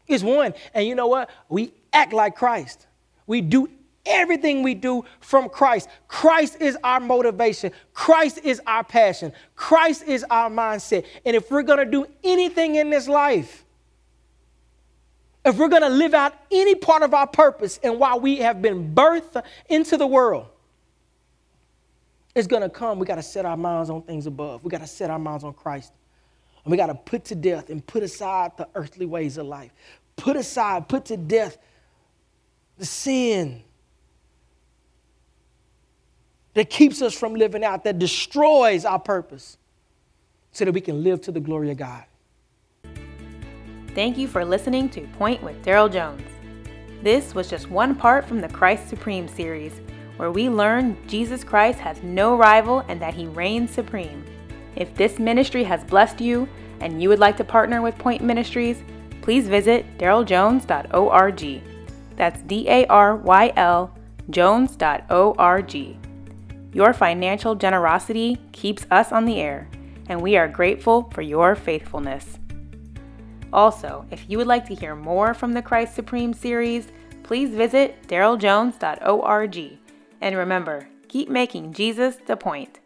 It's 0.06 0.22
one. 0.22 0.54
And 0.74 0.86
you 0.86 0.94
know 0.94 1.06
what? 1.06 1.30
We 1.48 1.72
act 1.92 2.12
like 2.12 2.36
Christ. 2.36 2.86
We 3.26 3.40
do 3.40 3.70
everything 4.04 4.62
we 4.62 4.74
do 4.74 5.04
from 5.20 5.48
Christ. 5.48 5.88
Christ 6.08 6.60
is 6.60 6.76
our 6.82 7.00
motivation. 7.00 7.72
Christ 7.94 8.40
is 8.42 8.60
our 8.66 8.84
passion. 8.84 9.32
Christ 9.54 10.04
is 10.04 10.24
our 10.30 10.50
mindset. 10.50 11.06
And 11.24 11.36
if 11.36 11.50
we're 11.50 11.62
going 11.62 11.78
to 11.78 11.90
do 11.90 12.06
anything 12.24 12.74
in 12.74 12.90
this 12.90 13.08
life, 13.08 13.64
if 15.44 15.57
we're 15.57 15.68
going 15.68 15.83
to 15.83 15.88
live 15.88 16.14
out 16.14 16.35
any 16.50 16.74
part 16.74 17.03
of 17.03 17.14
our 17.14 17.26
purpose 17.26 17.79
and 17.83 17.98
why 17.98 18.16
we 18.16 18.37
have 18.37 18.61
been 18.61 18.94
birthed 18.94 19.42
into 19.68 19.96
the 19.96 20.07
world, 20.07 20.46
it's 22.35 22.46
going 22.46 22.62
to 22.62 22.68
come. 22.68 22.98
We 22.98 23.07
got 23.07 23.16
to 23.16 23.22
set 23.22 23.44
our 23.44 23.57
minds 23.57 23.90
on 23.90 24.03
things 24.03 24.26
above. 24.26 24.62
We 24.62 24.70
got 24.70 24.83
to 24.83 24.87
set 24.87 25.11
our 25.11 25.18
minds 25.18 25.44
on 25.44 25.53
Christ. 25.53 25.92
And 26.64 26.70
we 26.70 26.76
got 26.76 26.87
to 26.87 26.94
put 26.94 27.24
to 27.26 27.35
death 27.35 27.70
and 27.70 27.85
put 27.85 28.03
aside 28.03 28.53
the 28.57 28.68
earthly 28.74 29.07
ways 29.07 29.38
of 29.38 29.46
life. 29.46 29.72
Put 30.16 30.37
aside, 30.37 30.88
put 30.88 31.07
to 31.07 31.16
death 31.16 31.57
the 32.76 32.85
sin 32.85 33.62
that 36.55 36.68
keeps 36.68 37.00
us 37.00 37.14
from 37.14 37.35
living 37.35 37.64
out, 37.64 37.85
that 37.85 37.98
destroys 37.98 38.85
our 38.85 38.98
purpose, 38.98 39.57
so 40.53 40.64
that 40.64 40.72
we 40.72 40.81
can 40.81 41.03
live 41.03 41.20
to 41.22 41.33
the 41.33 41.40
glory 41.40 41.70
of 41.70 41.79
God. 41.79 42.05
Thank 43.94 44.16
you 44.16 44.29
for 44.29 44.44
listening 44.44 44.88
to 44.90 45.00
Point 45.18 45.42
with 45.42 45.64
Daryl 45.64 45.92
Jones. 45.92 46.22
This 47.03 47.35
was 47.35 47.50
just 47.50 47.70
one 47.70 47.96
part 47.96 48.24
from 48.24 48.40
the 48.40 48.48
Christ 48.48 48.88
Supreme 48.88 49.26
series, 49.26 49.81
where 50.16 50.31
we 50.31 50.48
learn 50.48 50.96
Jesus 51.09 51.42
Christ 51.42 51.81
has 51.81 52.00
no 52.03 52.37
rival 52.37 52.85
and 52.87 53.03
that 53.03 53.14
he 53.14 53.26
reigns 53.26 53.72
supreme. 53.72 54.24
If 54.76 54.94
this 54.94 55.18
ministry 55.18 55.64
has 55.64 55.83
blessed 55.83 56.20
you 56.20 56.48
and 56.79 57.03
you 57.03 57.09
would 57.09 57.18
like 57.18 57.37
to 57.38 57.44
partner 57.44 57.83
with 57.83 57.98
Point 57.98 58.22
Ministries, 58.22 58.83
please 59.22 59.48
visit 59.48 59.98
daryljones.org. 59.98 61.62
That's 62.16 62.42
D 62.42 62.68
A 62.68 62.87
R 62.87 63.16
Y 63.16 63.53
L 63.57 63.96
Jones.org. 64.31 65.96
Your 66.72 66.92
financial 66.92 67.55
generosity 67.57 68.40
keeps 68.53 68.87
us 68.90 69.11
on 69.11 69.24
the 69.24 69.40
air, 69.40 69.68
and 70.09 70.20
we 70.20 70.37
are 70.37 70.46
grateful 70.46 71.11
for 71.12 71.22
your 71.22 71.57
faithfulness. 71.57 72.39
Also, 73.52 74.06
if 74.10 74.28
you 74.28 74.38
would 74.38 74.46
like 74.46 74.66
to 74.66 74.74
hear 74.74 74.94
more 74.94 75.34
from 75.34 75.52
the 75.52 75.62
Christ 75.62 75.94
Supreme 75.94 76.32
series, 76.32 76.92
please 77.22 77.50
visit 77.50 78.02
daryljones.org. 78.08 79.78
And 80.20 80.36
remember, 80.36 80.88
keep 81.08 81.28
making 81.28 81.72
Jesus 81.72 82.16
the 82.26 82.36
point. 82.36 82.80